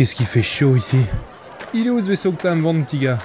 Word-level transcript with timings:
qu'est-ce 0.00 0.14
qui 0.14 0.24
fait 0.24 0.40
chaud 0.40 0.76
ici 0.76 0.96
Il 1.74 1.86
est 1.86 1.90
où 1.90 2.00
ce 2.02 2.08
vaisseau 2.08 2.32
que 2.32 2.40
t'as 2.40 2.52
à 2.52 2.54
me 2.54 2.62
vendre, 2.62 2.82
petit 2.86 2.96
gars 2.96 3.18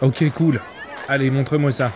Ok, 0.00 0.22
cool. 0.36 0.60
Allez, 1.08 1.32
montre-moi 1.32 1.72
ça. 1.72 1.90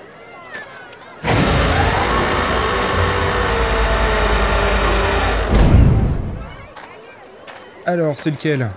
Alors, 7.87 8.19
c'est 8.19 8.31
lequel 8.31 8.69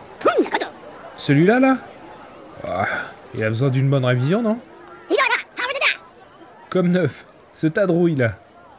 Celui-là, 1.18 1.60
là, 1.60 1.78
Ah, 2.64 2.86
Il 3.34 3.44
a 3.44 3.50
besoin 3.50 3.70
d'une 3.70 3.90
bonne 3.90 4.06
révision, 4.06 4.44
non 4.44 4.60
Comme 6.70 6.90
neuf. 6.90 7.26
Ce 7.52 7.66
tas 7.66 7.88
de 7.88 7.92
rouille, 7.92 8.14
là. 8.14 8.34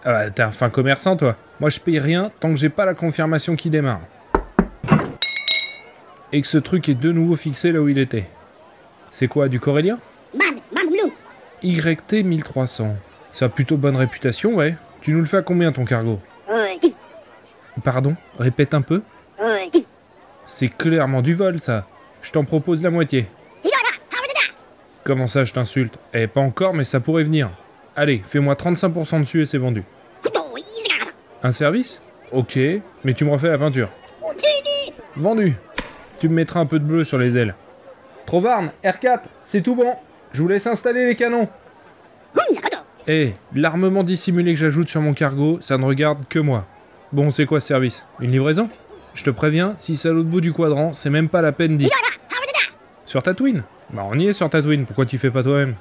Ah 0.05 0.13
bah, 0.13 0.31
t'es 0.31 0.43
un 0.43 0.53
fin 0.53 0.71
commerçant, 0.71 1.17
toi. 1.17 1.35
Moi, 1.59 1.71
je 1.71 1.81
paye 1.81 1.99
rien 1.99 2.31
tant 2.39 2.51
que 2.51 2.57
j'ai 2.61 2.69
pas 2.69 2.87
la 2.87 2.95
confirmation 2.95 3.57
qui 3.57 3.71
démarre. 3.71 4.03
Et 6.37 6.43
que 6.43 6.49
ce 6.49 6.59
truc 6.59 6.91
est 6.91 6.95
de 6.95 7.13
nouveau 7.13 7.35
fixé 7.35 7.73
là 7.73 7.81
où 7.81 7.89
il 7.89 7.97
était. 7.97 8.27
C'est 9.11 9.27
quoi, 9.27 9.49
du 9.49 9.59
corélien? 9.59 9.99
YT 11.63 12.13
1300. 12.13 12.95
Ça 13.33 13.47
a 13.47 13.49
plutôt 13.49 13.79
bonne 13.79 13.97
réputation, 13.97 14.55
ouais. 14.55 14.77
Tu 15.01 15.13
nous 15.13 15.21
le 15.21 15.25
fais 15.25 15.39
à 15.39 15.43
combien 15.43 15.73
ton 15.73 15.87
cargo? 15.87 16.21
Pardon 17.83 18.17
Répète 18.39 18.75
un 18.75 18.83
peu 18.83 19.01
C'est 20.47 20.69
clairement 20.69 21.23
du 21.23 21.33
vol, 21.33 21.59
ça. 21.59 21.87
Je 22.21 22.33
t'en 22.33 22.45
propose 22.45 22.83
la 22.83 22.91
moitié. 22.91 23.29
Comment 25.05 25.29
ça, 25.29 25.47
je 25.47 25.55
t'insulte? 25.55 25.95
Eh, 26.13 26.27
pas 26.27 26.43
encore, 26.43 26.75
mais 26.75 26.85
ça 26.85 27.01
pourrait 27.01 27.25
venir. 27.25 27.49
Allez, 27.97 28.23
fais-moi 28.29 28.53
35% 28.57 29.21
dessus 29.21 29.41
et 29.41 29.47
c'est 29.47 29.57
vendu. 29.57 29.85
Un 31.43 31.53
service? 31.53 32.03
Ok, 32.31 32.59
mais 33.05 33.15
tu 33.15 33.25
me 33.25 33.31
refais 33.31 33.49
la 33.49 33.57
peinture. 33.57 33.89
Vendu 35.17 35.57
Tu 36.19 36.29
me 36.29 36.35
mettras 36.35 36.61
un 36.61 36.67
peu 36.67 36.79
de 36.79 36.85
bleu 36.85 37.05
sur 37.05 37.19
les 37.19 37.37
ailes. 37.37 37.55
Trovarne, 38.25 38.71
R4, 38.83 39.21
c'est 39.41 39.61
tout 39.63 39.77
bon. 39.77 39.95
Je 40.33 40.43
vous 40.43 40.49
laisse 40.49 40.67
installer 40.67 41.07
les 41.07 41.15
canons. 41.15 41.49
Eh, 43.09 43.35
l'armement 43.55 44.03
dissimulé 44.03 44.53
que 44.53 44.59
j'ajoute 44.59 44.89
sur 44.89 45.01
mon 45.01 45.15
cargo, 45.15 45.59
ça 45.61 45.79
ne 45.79 45.85
regarde 45.85 46.25
que 46.29 46.39
moi. 46.39 46.67
Bon, 47.13 47.31
c'est 47.31 47.47
quoi 47.47 47.61
ce 47.61 47.69
service? 47.69 48.05
Une 48.21 48.33
livraison? 48.33 48.69
Je 49.15 49.23
te 49.25 49.31
préviens, 49.31 49.75
si 49.77 49.97
c'est 49.97 50.09
à 50.09 50.13
l'autre 50.13 50.29
bout 50.29 50.41
du 50.41 50.53
quadrant, 50.53 50.93
c'est 50.93 51.11
même 51.11 51.29
pas 51.29 51.41
la 51.41 51.53
peine 51.53 51.79
d'y... 51.79 51.89
Sur 53.05 53.23
Tatooine? 53.23 53.63
Bah 53.91 54.03
on 54.11 54.19
y 54.19 54.27
est 54.27 54.33
sur 54.33 54.51
Tatooine, 54.51 54.85
pourquoi 54.85 55.07
tu 55.07 55.17
fais 55.17 55.31
pas 55.31 55.45
toi-même? 55.45 55.77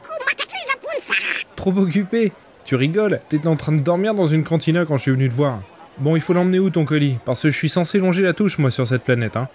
Trop 1.55 1.75
occupé 1.75 2.31
Tu 2.63 2.75
rigoles 2.75 3.19
T'étais 3.27 3.47
en 3.47 3.55
train 3.55 3.71
de 3.71 3.81
dormir 3.81 4.13
dans 4.13 4.27
une 4.27 4.43
cantina 4.43 4.85
quand 4.85 4.97
je 4.97 5.01
suis 5.01 5.11
venu 5.11 5.27
te 5.27 5.33
voir. 5.33 5.59
Bon, 5.97 6.15
il 6.15 6.21
faut 6.21 6.33
l'emmener 6.33 6.59
où 6.59 6.69
ton 6.69 6.85
colis? 6.85 7.17
Parce 7.25 7.41
que 7.41 7.49
je 7.49 7.57
suis 7.57 7.69
censé 7.69 7.97
longer 7.97 8.21
la 8.21 8.33
touche, 8.33 8.59
moi, 8.59 8.69
sur 8.69 8.85
cette 8.85 9.03
planète, 9.03 9.35
hein. 9.35 9.47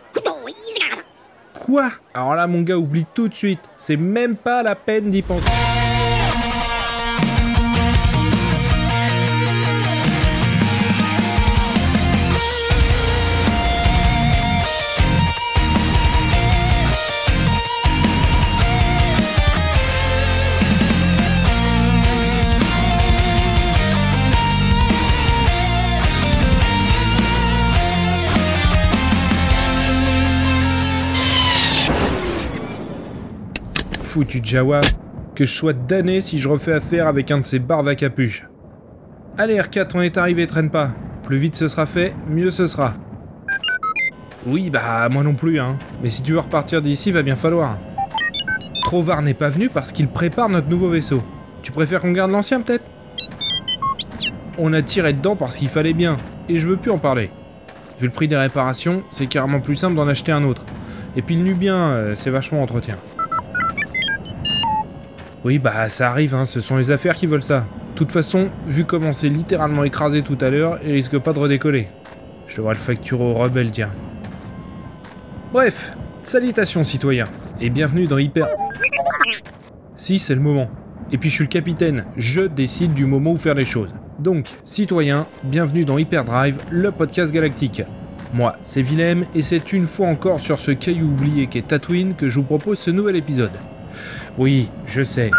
Alors 2.14 2.34
là, 2.34 2.46
mon 2.46 2.62
gars, 2.62 2.76
oublie 2.76 3.06
tout 3.14 3.28
de 3.28 3.34
suite. 3.34 3.60
C'est 3.76 3.96
même 3.96 4.36
pas 4.36 4.62
la 4.62 4.74
peine 4.74 5.10
d'y 5.10 5.22
penser. 5.22 5.59
Foutu 34.10 34.40
Jawa, 34.42 34.80
que 35.36 35.44
je 35.44 35.52
sois 35.52 35.72
damné 35.72 36.20
si 36.20 36.40
je 36.40 36.48
refais 36.48 36.72
affaire 36.72 37.06
avec 37.06 37.30
un 37.30 37.38
de 37.38 37.44
ces 37.44 37.60
barbes 37.60 37.86
à 37.86 37.94
capuche. 37.94 38.48
Allez 39.38 39.56
R4, 39.56 39.92
on 39.94 40.00
est 40.00 40.18
arrivé, 40.18 40.48
traîne 40.48 40.68
pas. 40.68 40.90
Plus 41.22 41.38
vite 41.38 41.54
ce 41.54 41.68
sera 41.68 41.86
fait, 41.86 42.12
mieux 42.28 42.50
ce 42.50 42.66
sera. 42.66 42.94
Oui, 44.48 44.68
bah 44.68 45.08
moi 45.10 45.22
non 45.22 45.34
plus, 45.34 45.60
hein. 45.60 45.78
Mais 46.02 46.08
si 46.10 46.24
tu 46.24 46.32
veux 46.32 46.40
repartir 46.40 46.82
d'ici, 46.82 47.12
va 47.12 47.22
bien 47.22 47.36
falloir. 47.36 47.78
Trovar 48.82 49.22
n'est 49.22 49.32
pas 49.32 49.48
venu 49.48 49.68
parce 49.68 49.92
qu'il 49.92 50.08
prépare 50.08 50.48
notre 50.48 50.68
nouveau 50.68 50.88
vaisseau. 50.88 51.22
Tu 51.62 51.70
préfères 51.70 52.00
qu'on 52.00 52.10
garde 52.10 52.32
l'ancien 52.32 52.60
peut-être? 52.62 52.90
On 54.58 54.72
a 54.72 54.82
tiré 54.82 55.12
dedans 55.12 55.36
parce 55.36 55.56
qu'il 55.56 55.68
fallait 55.68 55.94
bien, 55.94 56.16
et 56.48 56.56
je 56.56 56.66
veux 56.66 56.76
plus 56.76 56.90
en 56.90 56.98
parler. 56.98 57.30
Vu 58.00 58.06
le 58.06 58.12
prix 58.12 58.26
des 58.26 58.36
réparations, 58.36 59.04
c'est 59.08 59.28
carrément 59.28 59.60
plus 59.60 59.76
simple 59.76 59.94
d'en 59.94 60.08
acheter 60.08 60.32
un 60.32 60.42
autre. 60.42 60.64
Et 61.14 61.22
puis 61.22 61.36
le 61.36 61.42
Nubien, 61.42 61.76
euh, 61.76 62.14
c'est 62.16 62.30
vachement 62.30 62.60
entretien. 62.60 62.96
Oui, 65.42 65.58
bah 65.58 65.88
ça 65.88 66.10
arrive, 66.10 66.34
hein, 66.34 66.44
ce 66.44 66.60
sont 66.60 66.76
les 66.76 66.90
affaires 66.90 67.14
qui 67.14 67.26
veulent 67.26 67.42
ça. 67.42 67.60
De 67.92 67.94
toute 67.94 68.12
façon, 68.12 68.50
vu 68.66 68.84
comment 68.84 69.14
c'est 69.14 69.30
littéralement 69.30 69.84
écrasé 69.84 70.20
tout 70.20 70.36
à 70.42 70.50
l'heure, 70.50 70.78
il 70.84 70.92
risque 70.92 71.18
pas 71.18 71.32
de 71.32 71.38
redécoller. 71.38 71.88
Je 72.46 72.58
devrais 72.58 72.74
le 72.74 72.80
facturer 72.80 73.24
aux 73.24 73.32
rebelles, 73.32 73.70
tiens. 73.70 73.90
Bref, 75.52 75.92
salutations 76.24 76.84
citoyens, 76.84 77.24
et 77.58 77.70
bienvenue 77.70 78.04
dans 78.04 78.18
Hyper... 78.18 78.48
Si, 79.96 80.18
c'est 80.18 80.34
le 80.34 80.42
moment. 80.42 80.68
Et 81.10 81.16
puis 81.16 81.30
je 81.30 81.36
suis 81.36 81.44
le 81.44 81.48
capitaine, 81.48 82.04
je 82.18 82.42
décide 82.42 82.92
du 82.92 83.06
moment 83.06 83.32
où 83.32 83.36
faire 83.38 83.54
les 83.54 83.64
choses. 83.64 83.94
Donc, 84.18 84.46
citoyens, 84.62 85.26
bienvenue 85.44 85.86
dans 85.86 85.96
Hyperdrive, 85.96 86.58
le 86.70 86.90
podcast 86.90 87.32
galactique. 87.32 87.82
Moi, 88.34 88.56
c'est 88.62 88.82
Willem, 88.82 89.24
et 89.34 89.40
c'est 89.40 89.72
une 89.72 89.86
fois 89.86 90.08
encore 90.08 90.38
sur 90.38 90.58
ce 90.58 90.72
caillou 90.72 91.06
oublié 91.06 91.46
qu'est 91.46 91.66
Tatooine 91.66 92.14
que 92.14 92.28
je 92.28 92.40
vous 92.40 92.44
propose 92.44 92.78
ce 92.78 92.90
nouvel 92.90 93.16
épisode. 93.16 93.50
Oui, 94.38 94.70
je 94.86 95.02
sais. 95.02 95.30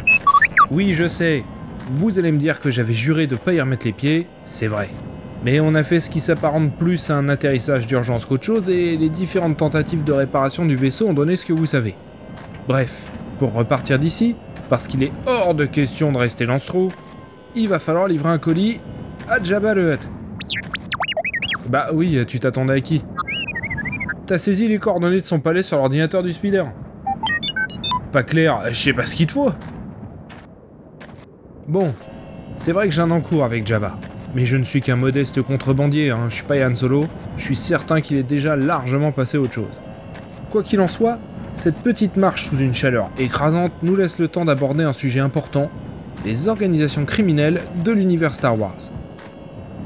Oui, 0.70 0.94
je 0.94 1.08
sais. 1.08 1.44
Vous 1.92 2.20
allez 2.20 2.32
me 2.32 2.38
dire 2.38 2.60
que 2.60 2.70
j'avais 2.70 2.94
juré 2.94 3.28
de 3.28 3.36
pas 3.36 3.54
y 3.54 3.62
remettre 3.62 3.86
les 3.86 3.94
pieds, 3.94 4.28
c'est 4.46 4.68
vrai. 4.68 4.90
Mais 5.44 5.60
on 5.60 5.74
a 5.74 5.84
fait 5.84 6.00
ce 6.00 6.10
qui 6.10 6.20
s'apparente 6.20 6.78
plus 6.78 7.10
à 7.10 7.18
un 7.18 7.28
atterrissage 7.28 7.88
d'urgence 7.88 8.26
qu'autre 8.26 8.46
chose 8.46 8.70
et 8.70 8.96
les 8.96 9.10
différentes 9.10 9.58
tentatives 9.58 10.04
de 10.04 10.12
réparation 10.12 10.66
du 10.66 10.76
vaisseau 10.76 11.08
ont 11.08 11.14
donné 11.14 11.36
ce 11.36 11.46
que 11.46 11.54
vous 11.54 11.66
savez. 11.66 11.96
Bref, 12.68 12.96
pour 13.40 13.54
repartir 13.54 13.98
d'ici, 13.98 14.36
parce 14.70 14.88
qu'il 14.88 15.02
est 15.04 15.12
hors 15.26 15.56
de 15.56 15.66
question 15.66 16.12
de 16.12 16.18
rester 16.18 16.46
dans 16.46 16.60
il 17.56 17.68
va 17.68 17.80
falloir 17.80 18.08
livrer 18.08 18.30
un 18.30 18.38
colis 18.38 18.80
à 19.28 19.44
Jabba 19.44 19.74
Hutt. 19.74 20.00
Bah 21.68 21.88
oui, 21.94 22.24
tu 22.28 22.40
t'attendais 22.40 22.74
à 22.74 22.82
qui? 22.82 23.04
T'as 24.28 24.38
saisi 24.38 24.68
les 24.68 24.78
coordonnées 24.78 25.20
de 25.20 25.26
son 25.26 25.40
palais 25.40 25.64
sur 25.64 25.78
l'ordinateur 25.78 26.24
du 26.24 26.32
speeder 26.32 26.68
Pas 28.12 28.24
clair, 28.24 28.62
je 28.70 28.74
sais 28.74 28.94
pas 28.94 29.06
ce 29.06 29.16
qu'il 29.16 29.28
te 29.28 29.32
faut. 29.32 29.52
Bon, 31.68 31.94
c'est 32.58 32.74
vrai 32.74 32.90
que 32.90 32.94
j'ai 32.94 33.02
un 33.02 33.12
encours 33.12 33.46
avec 33.46 33.66
Jabba. 33.66 33.98
Mais 34.36 34.46
je 34.46 34.58
ne 34.58 34.64
suis 34.64 34.82
qu'un 34.82 34.98
modeste 34.98 35.42
contrebandier, 35.42 36.10
hein. 36.10 36.26
je 36.30 36.36
suis 36.36 36.44
pas 36.44 36.58
Yann 36.58 36.76
Solo, 36.76 37.06
je 37.38 37.44
suis 37.44 37.56
certain 37.56 38.02
qu'il 38.02 38.18
est 38.18 38.24
déjà 38.24 38.56
largement 38.56 39.12
passé 39.12 39.38
autre 39.38 39.54
chose. 39.54 39.82
Quoi 40.50 40.64
qu'il 40.64 40.82
en 40.82 40.88
soit, 40.88 41.20
cette 41.56 41.78
petite 41.78 42.18
marche 42.18 42.50
sous 42.50 42.58
une 42.58 42.74
chaleur 42.74 43.10
écrasante 43.18 43.72
nous 43.84 43.96
laisse 43.96 44.20
le 44.20 44.28
temps 44.28 44.46
d'aborder 44.46 44.84
un 44.84 44.94
sujet 44.94 45.20
important, 45.20 45.70
les 46.26 46.48
organisations 46.48 47.06
criminelles 47.06 47.62
de 47.84 47.92
l'univers 47.92 48.34
Star 48.34 48.60
Wars. 48.60 48.92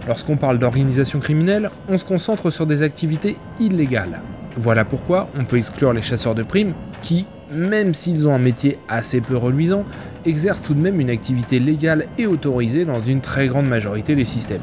Lorsqu'on 0.07 0.37
parle 0.37 0.59
d'organisation 0.59 1.19
criminelle, 1.19 1.69
on 1.87 1.97
se 1.97 2.05
concentre 2.05 2.49
sur 2.49 2.65
des 2.65 2.83
activités 2.83 3.37
illégales. 3.59 4.21
Voilà 4.57 4.85
pourquoi 4.85 5.27
on 5.37 5.45
peut 5.45 5.57
exclure 5.57 5.93
les 5.93 6.01
chasseurs 6.01 6.35
de 6.35 6.43
primes 6.43 6.73
qui, 7.01 7.27
même 7.51 7.93
s'ils 7.93 8.27
ont 8.27 8.33
un 8.33 8.39
métier 8.39 8.79
assez 8.87 9.21
peu 9.21 9.37
reluisant, 9.37 9.85
exercent 10.25 10.61
tout 10.61 10.73
de 10.73 10.81
même 10.81 10.99
une 10.99 11.09
activité 11.09 11.59
légale 11.59 12.07
et 12.17 12.27
autorisée 12.27 12.85
dans 12.85 12.99
une 12.99 13.21
très 13.21 13.47
grande 13.47 13.67
majorité 13.67 14.15
des 14.15 14.25
systèmes. 14.25 14.61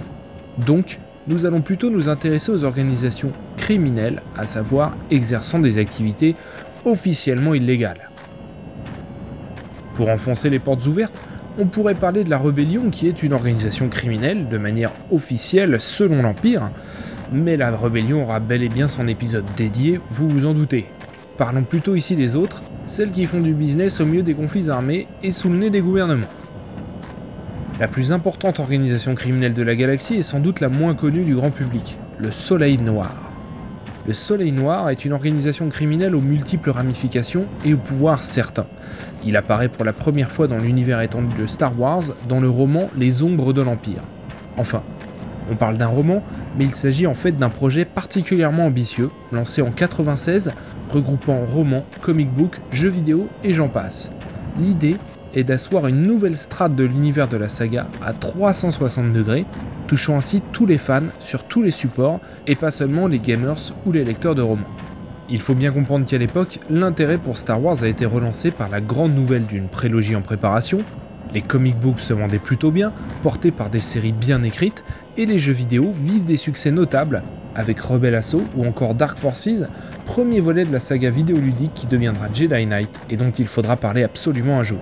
Donc, 0.66 0.98
nous 1.28 1.46
allons 1.46 1.62
plutôt 1.62 1.90
nous 1.90 2.08
intéresser 2.08 2.50
aux 2.50 2.64
organisations 2.64 3.32
criminelles, 3.56 4.22
à 4.36 4.46
savoir 4.46 4.96
exerçant 5.10 5.60
des 5.60 5.78
activités 5.78 6.34
officiellement 6.84 7.54
illégales. 7.54 8.10
Pour 9.94 10.08
enfoncer 10.08 10.50
les 10.50 10.58
portes 10.58 10.86
ouvertes, 10.86 11.16
on 11.58 11.66
pourrait 11.66 11.94
parler 11.94 12.24
de 12.24 12.30
la 12.30 12.38
rébellion 12.38 12.90
qui 12.90 13.06
est 13.06 13.22
une 13.22 13.34
organisation 13.34 13.88
criminelle 13.88 14.48
de 14.48 14.58
manière 14.58 14.90
officielle 15.10 15.76
selon 15.80 16.22
l'Empire, 16.22 16.70
mais 17.30 17.56
la 17.56 17.76
rébellion 17.76 18.22
aura 18.22 18.40
bel 18.40 18.62
et 18.62 18.68
bien 18.68 18.88
son 18.88 19.06
épisode 19.06 19.44
dédié, 19.56 20.00
vous 20.08 20.28
vous 20.28 20.46
en 20.46 20.54
doutez. 20.54 20.86
Parlons 21.38 21.64
plutôt 21.64 21.94
ici 21.94 22.14
des 22.14 22.36
autres, 22.36 22.62
celles 22.86 23.10
qui 23.10 23.24
font 23.24 23.40
du 23.40 23.54
business 23.54 24.00
au 24.00 24.04
milieu 24.04 24.22
des 24.22 24.34
conflits 24.34 24.68
armés 24.68 25.06
et 25.22 25.30
sous 25.30 25.48
le 25.48 25.56
nez 25.56 25.70
des 25.70 25.80
gouvernements. 25.80 26.26
La 27.80 27.88
plus 27.88 28.12
importante 28.12 28.60
organisation 28.60 29.14
criminelle 29.14 29.54
de 29.54 29.62
la 29.62 29.74
galaxie 29.74 30.16
est 30.16 30.22
sans 30.22 30.40
doute 30.40 30.60
la 30.60 30.68
moins 30.68 30.94
connue 30.94 31.24
du 31.24 31.34
grand 31.34 31.50
public, 31.50 31.98
le 32.18 32.30
Soleil 32.30 32.76
Noir. 32.78 33.32
Le 34.06 34.14
Soleil 34.14 34.52
Noir 34.52 34.90
est 34.90 35.04
une 35.04 35.12
organisation 35.12 35.68
criminelle 35.68 36.14
aux 36.14 36.20
multiples 36.20 36.70
ramifications 36.70 37.46
et 37.64 37.72
aux 37.72 37.78
pouvoirs 37.78 38.22
certains. 38.22 38.66
Il 39.24 39.36
apparaît 39.36 39.68
pour 39.68 39.84
la 39.84 39.92
première 39.92 40.30
fois 40.30 40.48
dans 40.48 40.58
l'univers 40.58 41.00
étendu 41.00 41.36
de 41.36 41.46
Star 41.46 41.78
Wars 41.80 42.02
dans 42.28 42.40
le 42.40 42.50
roman 42.50 42.90
Les 42.98 43.22
Ombres 43.22 43.52
de 43.52 43.62
l'Empire. 43.62 44.02
Enfin, 44.56 44.82
On 45.50 45.56
parle 45.56 45.76
d'un 45.76 45.88
roman, 45.88 46.22
mais 46.58 46.64
il 46.64 46.74
s'agit 46.74 47.06
en 47.06 47.14
fait 47.14 47.32
d'un 47.32 47.48
projet 47.48 47.84
particulièrement 47.84 48.66
ambitieux, 48.66 49.10
lancé 49.32 49.60
en 49.60 49.72
96, 49.72 50.52
regroupant 50.92 51.46
romans, 51.46 51.84
comic 52.00 52.30
book, 52.30 52.60
jeux 52.70 52.90
vidéo 52.90 53.28
et 53.42 53.52
j'en 53.52 53.68
passe. 53.68 54.12
L'idée 54.58 54.96
est 55.34 55.44
d'asseoir 55.44 55.86
une 55.86 56.02
nouvelle 56.02 56.36
strate 56.36 56.76
de 56.76 56.84
l'univers 56.84 57.28
de 57.28 57.38
la 57.38 57.48
saga 57.48 57.88
à 58.02 58.12
360 58.12 59.12
degrés, 59.12 59.46
touchant 59.86 60.16
ainsi 60.16 60.42
tous 60.52 60.66
les 60.66 60.78
fans 60.78 61.08
sur 61.18 61.44
tous 61.44 61.62
les 61.62 61.70
supports 61.70 62.20
et 62.46 62.54
pas 62.54 62.70
seulement 62.70 63.06
les 63.06 63.18
gamers 63.18 63.72
ou 63.86 63.92
les 63.92 64.04
lecteurs 64.04 64.34
de 64.34 64.42
romans. 64.42 64.68
Il 65.30 65.40
faut 65.40 65.54
bien 65.54 65.72
comprendre 65.72 66.04
qu'à 66.04 66.18
l'époque, 66.18 66.60
l'intérêt 66.68 67.16
pour 67.16 67.38
Star 67.38 67.62
Wars 67.62 67.82
a 67.82 67.88
été 67.88 68.04
relancé 68.04 68.50
par 68.50 68.68
la 68.68 68.82
grande 68.82 69.14
nouvelle 69.14 69.46
d'une 69.46 69.68
prélogie 69.68 70.16
en 70.16 70.20
préparation, 70.20 70.78
les 71.32 71.40
comic 71.40 71.78
books 71.78 72.00
se 72.00 72.12
vendaient 72.12 72.38
plutôt 72.38 72.70
bien, 72.70 72.92
portés 73.22 73.50
par 73.50 73.70
des 73.70 73.80
séries 73.80 74.12
bien 74.12 74.42
écrites, 74.42 74.84
et 75.16 75.24
les 75.24 75.38
jeux 75.38 75.52
vidéo 75.52 75.92
vivent 75.92 76.24
des 76.24 76.36
succès 76.36 76.70
notables, 76.70 77.22
avec 77.54 77.80
Rebel 77.80 78.14
Assault 78.14 78.44
ou 78.56 78.64
encore 78.66 78.94
Dark 78.94 79.18
Forces, 79.18 79.64
premier 80.04 80.40
volet 80.40 80.64
de 80.64 80.72
la 80.72 80.80
saga 80.80 81.10
vidéoludique 81.10 81.74
qui 81.74 81.86
deviendra 81.86 82.28
Jedi 82.32 82.66
Knight 82.66 82.90
et 83.10 83.16
dont 83.16 83.30
il 83.30 83.46
faudra 83.46 83.76
parler 83.76 84.02
absolument 84.02 84.58
un 84.58 84.62
jour. 84.62 84.80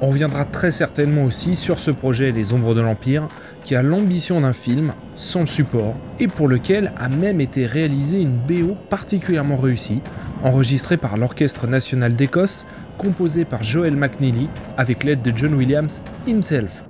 On 0.00 0.08
reviendra 0.08 0.44
très 0.44 0.72
certainement 0.72 1.24
aussi 1.24 1.56
sur 1.56 1.78
ce 1.78 1.90
projet 1.90 2.30
Les 2.30 2.52
Ombres 2.52 2.74
de 2.74 2.82
l'Empire, 2.82 3.28
qui 3.64 3.74
a 3.74 3.82
l'ambition 3.82 4.42
d'un 4.42 4.52
film, 4.52 4.92
sans 5.14 5.46
support, 5.46 5.94
et 6.20 6.28
pour 6.28 6.48
lequel 6.48 6.92
a 6.98 7.08
même 7.08 7.40
été 7.40 7.64
réalisé 7.64 8.20
une 8.20 8.36
BO 8.36 8.76
particulièrement 8.90 9.56
réussie, 9.56 10.02
enregistrée 10.42 10.98
par 10.98 11.16
l'Orchestre 11.16 11.66
National 11.66 12.14
d'Écosse, 12.14 12.66
composée 12.98 13.46
par 13.46 13.64
Joel 13.64 13.96
McNeely, 13.96 14.48
avec 14.76 15.02
l'aide 15.02 15.22
de 15.22 15.32
John 15.34 15.54
Williams 15.54 16.02
himself. 16.26 16.84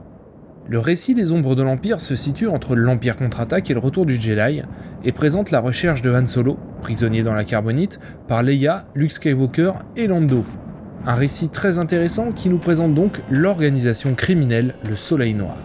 Le 0.68 0.78
récit 0.80 1.14
des 1.14 1.30
Ombres 1.30 1.54
de 1.54 1.62
l'Empire 1.62 2.00
se 2.00 2.16
situe 2.16 2.48
entre 2.48 2.74
l'Empire 2.74 3.14
contre-attaque 3.16 3.70
et 3.70 3.74
le 3.74 3.80
retour 3.80 4.04
du 4.04 4.16
Jedi, 4.16 4.62
et 5.04 5.12
présente 5.12 5.50
la 5.50 5.60
recherche 5.60 6.02
de 6.02 6.12
Han 6.12 6.26
Solo, 6.26 6.58
prisonnier 6.82 7.22
dans 7.22 7.34
la 7.34 7.44
carbonite, 7.44 8.00
par 8.26 8.42
Leia, 8.42 8.86
Luke 8.94 9.12
Skywalker 9.12 9.72
et 9.96 10.08
Lando, 10.08 10.44
un 11.06 11.14
récit 11.14 11.50
très 11.50 11.78
intéressant 11.78 12.32
qui 12.32 12.48
nous 12.48 12.58
présente 12.58 12.94
donc 12.94 13.22
l'organisation 13.30 14.14
criminelle 14.14 14.74
Le 14.88 14.96
Soleil 14.96 15.34
Noir. 15.34 15.56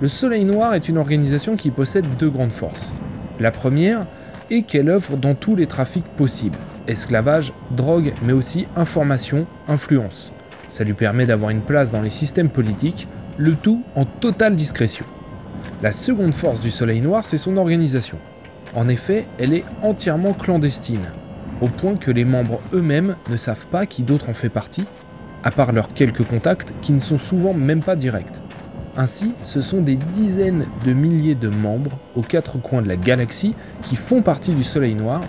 Le 0.00 0.06
Soleil 0.06 0.44
Noir 0.44 0.74
est 0.74 0.88
une 0.88 0.98
organisation 0.98 1.56
qui 1.56 1.70
possède 1.70 2.06
deux 2.18 2.30
grandes 2.30 2.52
forces. 2.52 2.92
La 3.40 3.50
première 3.50 4.06
est 4.50 4.62
qu'elle 4.62 4.90
œuvre 4.90 5.16
dans 5.16 5.34
tous 5.34 5.56
les 5.56 5.66
trafics 5.66 6.08
possibles 6.16 6.58
esclavage, 6.86 7.52
drogue, 7.70 8.12
mais 8.24 8.32
aussi 8.32 8.66
information, 8.76 9.46
influence. 9.68 10.32
Ça 10.68 10.84
lui 10.84 10.94
permet 10.94 11.26
d'avoir 11.26 11.50
une 11.50 11.62
place 11.62 11.92
dans 11.92 12.02
les 12.02 12.10
systèmes 12.10 12.50
politiques, 12.50 13.08
le 13.36 13.54
tout 13.54 13.82
en 13.94 14.04
totale 14.04 14.56
discrétion. 14.56 15.06
La 15.82 15.92
seconde 15.92 16.34
force 16.34 16.60
du 16.60 16.70
Soleil 16.70 17.00
Noir, 17.00 17.26
c'est 17.26 17.36
son 17.36 17.56
organisation. 17.56 18.18
En 18.74 18.88
effet, 18.88 19.26
elle 19.38 19.52
est 19.52 19.64
entièrement 19.82 20.32
clandestine 20.32 21.06
au 21.60 21.66
point 21.66 21.96
que 21.96 22.10
les 22.10 22.24
membres 22.24 22.60
eux-mêmes 22.72 23.16
ne 23.30 23.36
savent 23.36 23.66
pas 23.66 23.86
qui 23.86 24.02
d'autre 24.02 24.28
en 24.28 24.34
fait 24.34 24.48
partie, 24.48 24.84
à 25.42 25.50
part 25.50 25.72
leurs 25.72 25.92
quelques 25.94 26.24
contacts 26.24 26.72
qui 26.80 26.92
ne 26.92 26.98
sont 26.98 27.18
souvent 27.18 27.54
même 27.54 27.82
pas 27.82 27.96
directs. 27.96 28.40
Ainsi, 28.96 29.34
ce 29.42 29.60
sont 29.60 29.80
des 29.80 29.96
dizaines 29.96 30.66
de 30.86 30.92
milliers 30.92 31.34
de 31.34 31.48
membres 31.48 31.98
aux 32.14 32.22
quatre 32.22 32.58
coins 32.58 32.80
de 32.80 32.86
la 32.86 32.96
galaxie 32.96 33.56
qui 33.82 33.96
font 33.96 34.22
partie 34.22 34.54
du 34.54 34.62
Soleil 34.62 34.94
Noir, 34.94 35.20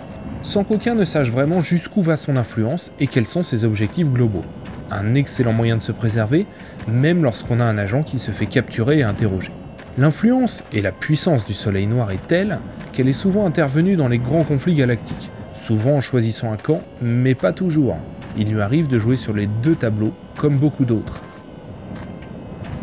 sans 0.43 0.63
qu'aucun 0.63 0.93
ne 0.93 1.03
sache 1.03 1.31
vraiment 1.31 1.61
jusqu'où 1.61 2.03
va 2.03 2.15
son 2.15 2.37
influence 2.37 2.93
et 2.99 3.07
quels 3.07 3.25
sont 3.25 3.41
ses 3.41 3.65
objectifs 3.65 4.07
globaux. 4.07 4.45
Un 4.91 5.15
excellent 5.15 5.53
moyen 5.53 5.77
de 5.77 5.81
se 5.81 5.91
préserver, 5.91 6.45
même 6.87 7.23
lorsqu'on 7.23 7.59
a 7.59 7.65
un 7.65 7.79
agent 7.79 8.03
qui 8.03 8.19
se 8.19 8.29
fait 8.29 8.45
capturer 8.45 8.99
et 8.99 9.03
interroger. 9.03 9.51
L'influence 9.97 10.63
et 10.71 10.83
la 10.83 10.91
puissance 10.91 11.43
du 11.43 11.55
Soleil 11.55 11.87
Noir 11.87 12.11
est 12.11 12.27
telle 12.27 12.59
qu'elle 12.91 13.07
est 13.07 13.13
souvent 13.13 13.47
intervenue 13.47 13.95
dans 13.95 14.09
les 14.09 14.19
grands 14.19 14.43
conflits 14.43 14.75
galactiques, 14.75 15.31
souvent 15.55 15.93
en 15.95 16.01
choisissant 16.01 16.51
un 16.51 16.57
camp, 16.57 16.81
mais 17.01 17.33
pas 17.33 17.51
toujours. 17.51 17.97
Il 18.37 18.51
lui 18.51 18.61
arrive 18.61 18.87
de 18.87 18.99
jouer 18.99 19.15
sur 19.15 19.33
les 19.33 19.47
deux 19.47 19.75
tableaux, 19.75 20.13
comme 20.37 20.57
beaucoup 20.57 20.85
d'autres. 20.85 21.21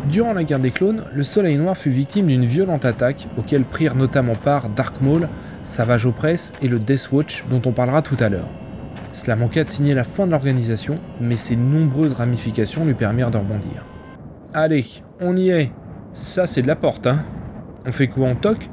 Durant 0.09 0.33
la 0.33 0.43
guerre 0.43 0.59
des 0.59 0.71
clones, 0.71 1.05
le 1.13 1.23
Soleil 1.23 1.57
Noir 1.57 1.77
fut 1.77 1.89
victime 1.89 2.27
d'une 2.27 2.45
violente 2.45 2.83
attaque 2.83 3.27
auquel 3.37 3.63
prirent 3.63 3.95
notamment 3.95 4.35
part 4.35 4.69
Dark 4.69 4.99
Maul, 5.01 5.29
Savage 5.63 6.05
Opress 6.05 6.51
et 6.61 6.67
le 6.67 6.77
Death 6.77 7.09
Watch 7.11 7.45
dont 7.49 7.61
on 7.65 7.71
parlera 7.71 8.01
tout 8.01 8.17
à 8.19 8.27
l'heure. 8.27 8.49
Cela 9.13 9.37
manqua 9.37 9.63
de 9.63 9.69
signer 9.69 9.93
la 9.93 10.03
fin 10.03 10.25
de 10.25 10.31
l'organisation, 10.31 10.99
mais 11.21 11.37
ses 11.37 11.55
nombreuses 11.55 12.13
ramifications 12.13 12.83
lui 12.83 12.95
permirent 12.95 13.31
de 13.31 13.37
rebondir. 13.37 13.85
Allez, 14.53 14.85
on 15.21 15.37
y 15.37 15.49
est. 15.49 15.71
Ça 16.11 16.47
c'est 16.47 16.61
de 16.61 16.67
la 16.67 16.75
porte, 16.75 17.07
hein. 17.07 17.19
On 17.85 17.91
fait 17.91 18.07
quoi 18.07 18.27
en 18.27 18.35
toc 18.35 18.69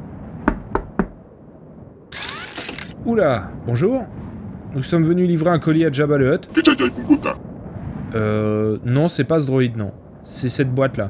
Oula, 3.07 3.51
bonjour. 3.67 4.05
Nous 4.75 4.83
sommes 4.83 5.05
venus 5.05 5.29
livrer 5.29 5.51
un 5.51 5.59
colis 5.59 5.85
à 5.85 5.93
Jabba 5.93 6.19
le 6.19 6.35
Hutt. 6.35 6.49
Euh. 8.15 8.79
Non, 8.85 9.09
c'est 9.09 9.25
pas 9.25 9.41
ce 9.41 9.47
droïde, 9.47 9.77
non. 9.77 9.93
C'est 10.23 10.49
cette 10.49 10.73
boîte 10.73 10.97
là. 10.97 11.09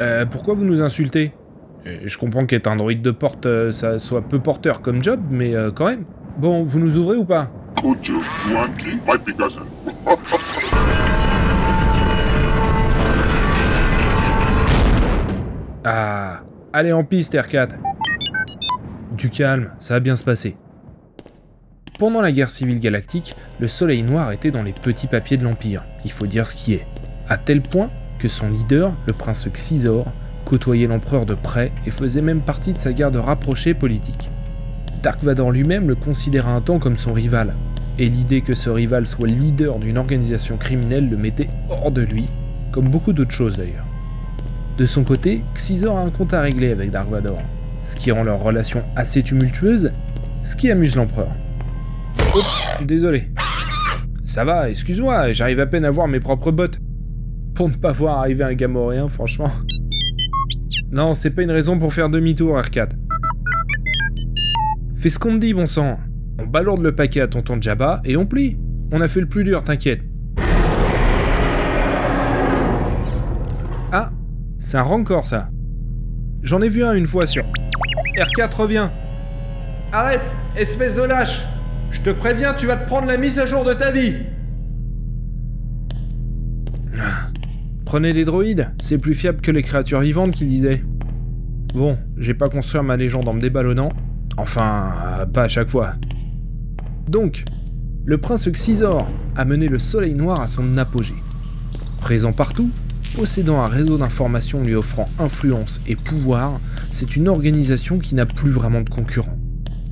Euh, 0.00 0.26
pourquoi 0.26 0.54
vous 0.54 0.64
nous 0.64 0.80
insultez? 0.80 1.32
Je 1.86 2.16
comprends 2.16 2.46
qu'être 2.46 2.66
un 2.66 2.76
droïde 2.76 3.02
de 3.02 3.10
porte, 3.10 3.46
euh, 3.46 3.70
ça 3.70 3.98
soit 3.98 4.22
peu 4.22 4.38
porteur 4.38 4.80
comme 4.80 5.02
job, 5.02 5.20
mais 5.30 5.54
euh, 5.54 5.70
quand 5.70 5.86
même. 5.86 6.04
Bon, 6.38 6.62
vous 6.62 6.78
nous 6.78 6.96
ouvrez 6.96 7.16
ou 7.16 7.24
pas? 7.24 7.50
Ah, 15.86 16.40
allez 16.72 16.94
en 16.94 17.04
piste, 17.04 17.34
R4. 17.34 17.72
Du 19.12 19.28
calme, 19.28 19.72
ça 19.80 19.92
va 19.92 20.00
bien 20.00 20.16
se 20.16 20.24
passer. 20.24 20.56
Pendant 21.96 22.20
la 22.20 22.32
guerre 22.32 22.50
civile 22.50 22.80
galactique, 22.80 23.36
le 23.60 23.68
Soleil 23.68 24.02
Noir 24.02 24.32
était 24.32 24.50
dans 24.50 24.64
les 24.64 24.72
petits 24.72 25.06
papiers 25.06 25.36
de 25.36 25.44
l'Empire, 25.44 25.84
il 26.04 26.10
faut 26.10 26.26
dire 26.26 26.44
ce 26.44 26.56
qui 26.56 26.74
est. 26.74 26.88
À 27.28 27.38
tel 27.38 27.62
point 27.62 27.88
que 28.18 28.26
son 28.26 28.50
leader, 28.50 28.92
le 29.06 29.12
prince 29.12 29.46
Xizor, 29.46 30.12
côtoyait 30.44 30.88
l'empereur 30.88 31.24
de 31.24 31.34
près 31.34 31.70
et 31.86 31.92
faisait 31.92 32.20
même 32.20 32.40
partie 32.40 32.72
de 32.72 32.80
sa 32.80 32.92
garde 32.92 33.14
rapprochée 33.14 33.74
politique. 33.74 34.32
Dark 35.04 35.22
Vador 35.22 35.52
lui-même 35.52 35.86
le 35.86 35.94
considéra 35.94 36.50
un 36.50 36.60
temps 36.60 36.80
comme 36.80 36.96
son 36.96 37.12
rival, 37.12 37.52
et 37.96 38.08
l'idée 38.08 38.40
que 38.40 38.56
ce 38.56 38.70
rival 38.70 39.06
soit 39.06 39.28
leader 39.28 39.78
d'une 39.78 39.98
organisation 39.98 40.56
criminelle 40.56 41.08
le 41.08 41.16
mettait 41.16 41.50
hors 41.68 41.92
de 41.92 42.02
lui, 42.02 42.28
comme 42.72 42.88
beaucoup 42.88 43.12
d'autres 43.12 43.30
choses 43.30 43.58
d'ailleurs. 43.58 43.86
De 44.78 44.86
son 44.86 45.04
côté, 45.04 45.44
Xizor 45.54 45.96
a 45.96 46.02
un 46.02 46.10
compte 46.10 46.34
à 46.34 46.40
régler 46.40 46.72
avec 46.72 46.90
Dark 46.90 47.08
Vador, 47.08 47.38
ce 47.82 47.94
qui 47.94 48.10
rend 48.10 48.24
leur 48.24 48.42
relation 48.42 48.82
assez 48.96 49.22
tumultueuse, 49.22 49.92
ce 50.42 50.56
qui 50.56 50.72
amuse 50.72 50.96
l'empereur. 50.96 51.36
Oups, 52.34 52.68
désolé. 52.82 53.30
Ça 54.24 54.44
va, 54.44 54.68
excuse-moi, 54.68 55.32
j'arrive 55.32 55.60
à 55.60 55.66
peine 55.66 55.84
à 55.84 55.90
voir 55.90 56.08
mes 56.08 56.20
propres 56.20 56.50
bottes. 56.50 56.80
Pour 57.54 57.68
ne 57.68 57.74
pas 57.74 57.92
voir 57.92 58.18
arriver 58.18 58.42
un 58.42 58.54
gamoréen, 58.54 59.06
franchement. 59.06 59.50
Non, 60.90 61.14
c'est 61.14 61.30
pas 61.30 61.42
une 61.42 61.50
raison 61.50 61.78
pour 61.78 61.92
faire 61.92 62.08
demi-tour, 62.08 62.58
R4. 62.58 62.90
Fais 64.96 65.10
ce 65.10 65.18
qu'on 65.18 65.34
te 65.34 65.38
dit, 65.38 65.54
bon 65.54 65.66
sang. 65.66 65.98
On 66.40 66.46
balourde 66.46 66.82
le 66.82 66.94
paquet 66.94 67.20
à 67.20 67.28
tonton 67.28 67.60
Jabba 67.60 68.00
et 68.04 68.16
on 68.16 68.26
plie. 68.26 68.58
On 68.90 69.00
a 69.00 69.08
fait 69.08 69.20
le 69.20 69.26
plus 69.26 69.44
dur, 69.44 69.62
t'inquiète. 69.62 70.00
Ah, 73.92 74.10
c'est 74.58 74.78
un 74.78 74.82
rancor 74.82 75.26
ça. 75.26 75.50
J'en 76.42 76.60
ai 76.60 76.68
vu 76.68 76.84
un 76.84 76.94
une 76.94 77.06
fois 77.06 77.22
sur. 77.24 77.44
R4 78.16 78.54
revient. 78.56 78.88
Arrête, 79.92 80.34
espèce 80.56 80.96
de 80.96 81.02
lâche 81.02 81.44
Je 81.94 82.00
te 82.02 82.10
préviens, 82.10 82.52
tu 82.52 82.66
vas 82.66 82.76
te 82.76 82.86
prendre 82.86 83.06
la 83.06 83.16
mise 83.16 83.38
à 83.38 83.46
jour 83.46 83.64
de 83.64 83.72
ta 83.72 83.92
vie 83.92 84.14
Prenez 87.86 88.12
des 88.12 88.24
droïdes, 88.24 88.72
c'est 88.82 88.98
plus 88.98 89.14
fiable 89.14 89.40
que 89.40 89.52
les 89.52 89.62
créatures 89.62 90.00
vivantes 90.00 90.32
qu'il 90.32 90.48
disait. 90.48 90.84
Bon, 91.72 91.96
j'ai 92.18 92.34
pas 92.34 92.48
construit 92.48 92.82
ma 92.82 92.96
légende 92.96 93.28
en 93.28 93.32
me 93.32 93.40
déballonnant. 93.40 93.90
Enfin, 94.36 94.92
euh, 95.20 95.26
pas 95.26 95.44
à 95.44 95.48
chaque 95.48 95.70
fois. 95.70 95.94
Donc, 97.08 97.44
le 98.04 98.18
prince 98.18 98.48
Xizor 98.48 99.08
a 99.36 99.44
mené 99.44 99.68
le 99.68 99.78
Soleil 99.78 100.14
Noir 100.14 100.40
à 100.40 100.48
son 100.48 100.76
apogée. 100.76 101.14
Présent 102.00 102.32
partout, 102.32 102.70
possédant 103.14 103.60
un 103.60 103.68
réseau 103.68 103.98
d'informations 103.98 104.64
lui 104.64 104.74
offrant 104.74 105.08
influence 105.20 105.80
et 105.86 105.94
pouvoir, 105.94 106.58
c'est 106.90 107.14
une 107.14 107.28
organisation 107.28 107.98
qui 107.98 108.16
n'a 108.16 108.26
plus 108.26 108.50
vraiment 108.50 108.80
de 108.80 108.90
concurrents. 108.90 109.38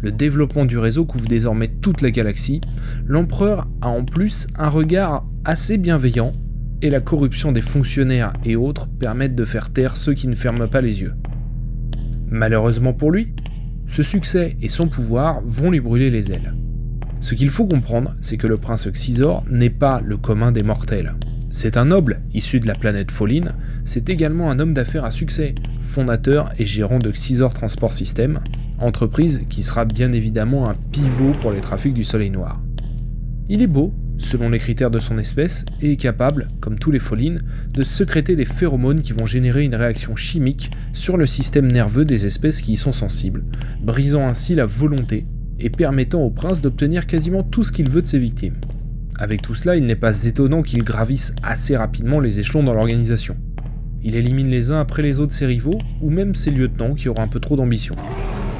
Le 0.02 0.10
développement 0.10 0.64
du 0.64 0.78
réseau 0.78 1.04
couvre 1.04 1.28
désormais 1.28 1.68
toute 1.68 2.00
la 2.00 2.10
galaxie, 2.10 2.60
l'empereur 3.06 3.68
a 3.80 3.88
en 3.88 4.04
plus 4.04 4.48
un 4.56 4.68
regard 4.68 5.24
assez 5.44 5.78
bienveillant, 5.78 6.32
et 6.82 6.90
la 6.90 7.00
corruption 7.00 7.52
des 7.52 7.62
fonctionnaires 7.62 8.32
et 8.44 8.56
autres 8.56 8.88
permettent 8.88 9.36
de 9.36 9.44
faire 9.44 9.72
taire 9.72 9.96
ceux 9.96 10.14
qui 10.14 10.26
ne 10.26 10.34
ferment 10.34 10.66
pas 10.66 10.80
les 10.80 11.02
yeux. 11.02 11.14
Malheureusement 12.28 12.92
pour 12.92 13.12
lui, 13.12 13.32
ce 13.86 14.02
succès 14.02 14.56
et 14.60 14.68
son 14.68 14.88
pouvoir 14.88 15.40
vont 15.44 15.70
lui 15.70 15.80
brûler 15.80 16.10
les 16.10 16.32
ailes. 16.32 16.54
Ce 17.20 17.36
qu'il 17.36 17.50
faut 17.50 17.66
comprendre, 17.66 18.16
c'est 18.20 18.36
que 18.36 18.48
le 18.48 18.56
prince 18.56 18.88
Xizor 18.88 19.44
n'est 19.48 19.70
pas 19.70 20.00
le 20.04 20.16
commun 20.16 20.50
des 20.50 20.64
mortels. 20.64 21.14
C'est 21.52 21.76
un 21.76 21.84
noble 21.84 22.22
issu 22.32 22.58
de 22.58 22.66
la 22.66 22.74
planète 22.74 23.12
Fallen, 23.12 23.54
c'est 23.84 24.08
également 24.08 24.50
un 24.50 24.58
homme 24.58 24.74
d'affaires 24.74 25.04
à 25.04 25.12
succès, 25.12 25.54
fondateur 25.80 26.52
et 26.58 26.66
gérant 26.66 26.98
de 26.98 27.10
Xizor 27.12 27.54
Transport 27.54 27.92
System, 27.92 28.40
entreprise 28.82 29.46
qui 29.48 29.62
sera 29.62 29.84
bien 29.84 30.12
évidemment 30.12 30.68
un 30.68 30.74
pivot 30.74 31.32
pour 31.40 31.52
les 31.52 31.60
trafics 31.60 31.94
du 31.94 32.04
Soleil 32.04 32.30
Noir. 32.30 32.60
Il 33.48 33.62
est 33.62 33.66
beau, 33.66 33.92
selon 34.18 34.48
les 34.48 34.58
critères 34.58 34.90
de 34.90 34.98
son 34.98 35.18
espèce, 35.18 35.64
et 35.80 35.92
est 35.92 35.96
capable, 35.96 36.48
comme 36.60 36.78
tous 36.78 36.90
les 36.90 36.98
Fallen, 36.98 37.42
de 37.72 37.82
secréter 37.82 38.36
des 38.36 38.44
phéromones 38.44 39.02
qui 39.02 39.12
vont 39.12 39.26
générer 39.26 39.64
une 39.64 39.74
réaction 39.74 40.16
chimique 40.16 40.70
sur 40.92 41.16
le 41.16 41.26
système 41.26 41.70
nerveux 41.70 42.04
des 42.04 42.26
espèces 42.26 42.60
qui 42.60 42.74
y 42.74 42.76
sont 42.76 42.92
sensibles, 42.92 43.44
brisant 43.82 44.26
ainsi 44.26 44.54
la 44.54 44.66
volonté 44.66 45.26
et 45.58 45.70
permettant 45.70 46.22
au 46.22 46.30
prince 46.30 46.60
d'obtenir 46.60 47.06
quasiment 47.06 47.42
tout 47.42 47.64
ce 47.64 47.72
qu'il 47.72 47.88
veut 47.88 48.02
de 48.02 48.06
ses 48.06 48.18
victimes. 48.18 48.56
Avec 49.18 49.42
tout 49.42 49.54
cela, 49.54 49.76
il 49.76 49.84
n'est 49.84 49.96
pas 49.96 50.24
étonnant 50.24 50.62
qu'il 50.62 50.82
gravisse 50.82 51.34
assez 51.42 51.76
rapidement 51.76 52.20
les 52.20 52.40
échelons 52.40 52.62
dans 52.62 52.74
l'organisation. 52.74 53.36
Il 54.02 54.16
élimine 54.16 54.48
les 54.48 54.72
uns 54.72 54.80
après 54.80 55.02
les 55.02 55.20
autres 55.20 55.34
ses 55.34 55.46
rivaux, 55.46 55.78
ou 56.00 56.10
même 56.10 56.34
ses 56.34 56.50
lieutenants 56.50 56.94
qui 56.94 57.08
auront 57.08 57.22
un 57.22 57.28
peu 57.28 57.38
trop 57.38 57.56
d'ambition. 57.56 57.94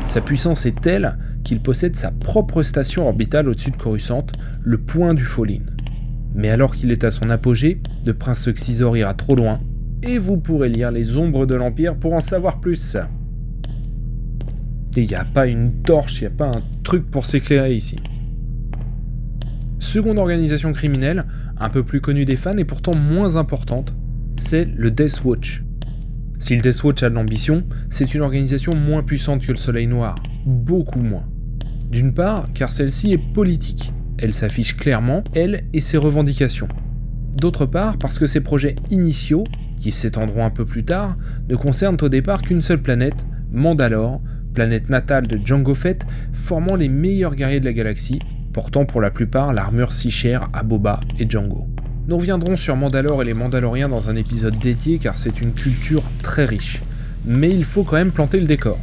Sa 0.06 0.20
puissance 0.20 0.66
est 0.66 0.80
telle 0.80 1.16
qu'il 1.44 1.60
possède 1.60 1.96
sa 1.96 2.10
propre 2.10 2.62
station 2.62 3.06
orbitale 3.06 3.48
au-dessus 3.48 3.70
de 3.70 3.76
Coruscant, 3.76 4.26
le 4.62 4.78
point 4.78 5.14
du 5.14 5.24
Fallen. 5.24 5.76
Mais 6.34 6.50
alors 6.50 6.74
qu'il 6.74 6.90
est 6.90 7.04
à 7.04 7.10
son 7.10 7.30
apogée, 7.30 7.80
de 8.04 8.12
Prince 8.12 8.48
Xizor 8.48 8.96
ira 8.96 9.14
trop 9.14 9.34
loin, 9.34 9.60
et 10.02 10.18
vous 10.18 10.36
pourrez 10.36 10.68
lire 10.68 10.90
Les 10.90 11.16
Ombres 11.16 11.46
de 11.46 11.54
l'Empire 11.54 11.96
pour 11.96 12.12
en 12.14 12.20
savoir 12.20 12.60
plus. 12.60 12.96
Et 14.96 15.02
il 15.02 15.08
n'y 15.08 15.14
a 15.14 15.24
pas 15.24 15.46
une 15.46 15.82
torche, 15.82 16.20
il 16.20 16.24
n'y 16.24 16.34
a 16.34 16.36
pas 16.36 16.48
un 16.48 16.62
truc 16.84 17.10
pour 17.10 17.24
s'éclairer 17.24 17.74
ici. 17.74 17.96
Seconde 19.78 20.18
organisation 20.18 20.72
criminelle, 20.72 21.24
un 21.58 21.68
peu 21.68 21.82
plus 21.82 22.00
connue 22.00 22.24
des 22.24 22.36
fans 22.36 22.56
et 22.56 22.64
pourtant 22.64 22.94
moins 22.94 23.36
importante, 23.36 23.94
c'est 24.36 24.64
le 24.64 24.90
Death 24.90 25.22
Watch. 25.24 25.62
Si 26.42 26.56
le 26.56 26.60
Death 26.60 26.82
Watch 26.82 27.04
a 27.04 27.08
de 27.08 27.14
l'ambition, 27.14 27.62
c'est 27.88 28.14
une 28.14 28.22
organisation 28.22 28.74
moins 28.74 29.04
puissante 29.04 29.46
que 29.46 29.52
le 29.52 29.56
Soleil 29.56 29.86
Noir, 29.86 30.16
beaucoup 30.44 30.98
moins. 30.98 31.24
D'une 31.88 32.12
part, 32.12 32.48
car 32.52 32.72
celle-ci 32.72 33.12
est 33.12 33.32
politique, 33.32 33.92
elle 34.18 34.34
s'affiche 34.34 34.76
clairement, 34.76 35.22
elle 35.36 35.62
et 35.72 35.80
ses 35.80 35.98
revendications. 35.98 36.66
D'autre 37.36 37.64
part, 37.64 37.96
parce 37.96 38.18
que 38.18 38.26
ses 38.26 38.40
projets 38.40 38.74
initiaux, 38.90 39.44
qui 39.80 39.92
s'étendront 39.92 40.44
un 40.44 40.50
peu 40.50 40.64
plus 40.64 40.84
tard, 40.84 41.16
ne 41.48 41.54
concernent 41.54 41.96
au 42.02 42.08
départ 42.08 42.42
qu'une 42.42 42.60
seule 42.60 42.82
planète, 42.82 43.24
Mandalore, 43.52 44.20
planète 44.52 44.90
natale 44.90 45.28
de 45.28 45.38
Django 45.44 45.74
Fett, 45.74 46.04
formant 46.32 46.74
les 46.74 46.88
meilleurs 46.88 47.36
guerriers 47.36 47.60
de 47.60 47.66
la 47.66 47.72
galaxie, 47.72 48.18
portant 48.52 48.84
pour 48.84 49.00
la 49.00 49.12
plupart 49.12 49.52
l'armure 49.52 49.92
si 49.92 50.10
chère 50.10 50.50
à 50.52 50.64
Boba 50.64 51.02
et 51.20 51.30
Django. 51.30 51.71
Nous 52.08 52.16
reviendrons 52.16 52.56
sur 52.56 52.74
Mandalore 52.74 53.22
et 53.22 53.24
les 53.24 53.34
Mandaloriens 53.34 53.88
dans 53.88 54.10
un 54.10 54.16
épisode 54.16 54.58
dédié 54.58 54.98
car 54.98 55.18
c'est 55.18 55.40
une 55.40 55.52
culture 55.52 56.02
très 56.20 56.44
riche. 56.44 56.82
Mais 57.24 57.50
il 57.50 57.64
faut 57.64 57.84
quand 57.84 57.94
même 57.94 58.10
planter 58.10 58.40
le 58.40 58.46
décor. 58.46 58.78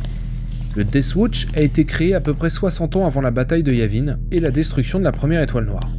Le 0.78 0.86
Death 0.86 1.16
Watch 1.16 1.48
a 1.54 1.60
été 1.60 1.84
créé 1.84 2.14
à 2.14 2.22
peu 2.22 2.34
près 2.34 2.50
60 2.50 2.96
ans 2.96 3.06
avant 3.06 3.20
la 3.20 3.32
bataille 3.32 3.64
de 3.64 3.74
Yavin 3.74 4.18
et 4.32 4.40
la 4.40 4.52
destruction 4.52 5.00
de 5.00 5.04
la 5.04 5.12
première 5.12 5.42
étoile 5.42 5.66
noire. 5.66 5.90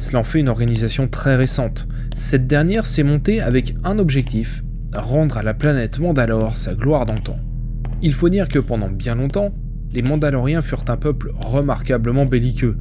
Cela 0.00 0.18
en 0.18 0.24
fait 0.24 0.40
une 0.40 0.50
organisation 0.50 1.08
très 1.08 1.34
récente. 1.34 1.88
Cette 2.14 2.46
dernière 2.46 2.84
s'est 2.84 3.04
montée 3.04 3.40
avec 3.40 3.74
un 3.82 3.98
objectif, 3.98 4.62
rendre 4.94 5.38
à 5.38 5.42
la 5.42 5.54
planète 5.54 5.98
Mandalore 5.98 6.58
sa 6.58 6.74
gloire 6.74 7.06
d'antan. 7.06 7.38
Il 8.02 8.12
faut 8.12 8.28
dire 8.28 8.48
que 8.48 8.58
pendant 8.58 8.90
bien 8.90 9.14
longtemps, 9.14 9.54
les 9.94 10.02
Mandaloriens 10.02 10.60
furent 10.60 10.84
un 10.88 10.98
peuple 10.98 11.32
remarquablement 11.38 12.26
belliqueux. 12.26 12.76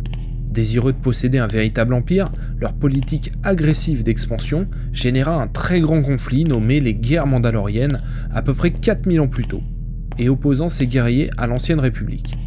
Désireux 0.49 0.93
de 0.93 0.97
posséder 0.97 1.37
un 1.37 1.47
véritable 1.47 1.93
empire, 1.93 2.31
leur 2.59 2.73
politique 2.73 3.31
agressive 3.43 4.03
d'expansion 4.03 4.67
généra 4.91 5.39
un 5.39 5.47
très 5.47 5.79
grand 5.79 6.01
conflit 6.01 6.43
nommé 6.43 6.79
les 6.79 6.95
guerres 6.95 7.27
mandaloriennes 7.27 8.01
à 8.31 8.41
peu 8.41 8.53
près 8.53 8.71
4000 8.71 9.21
ans 9.21 9.27
plus 9.27 9.45
tôt, 9.45 9.61
et 10.17 10.27
opposant 10.27 10.67
ces 10.67 10.87
guerriers 10.87 11.29
à 11.37 11.45
l'ancienne 11.45 11.79
République. 11.79 12.37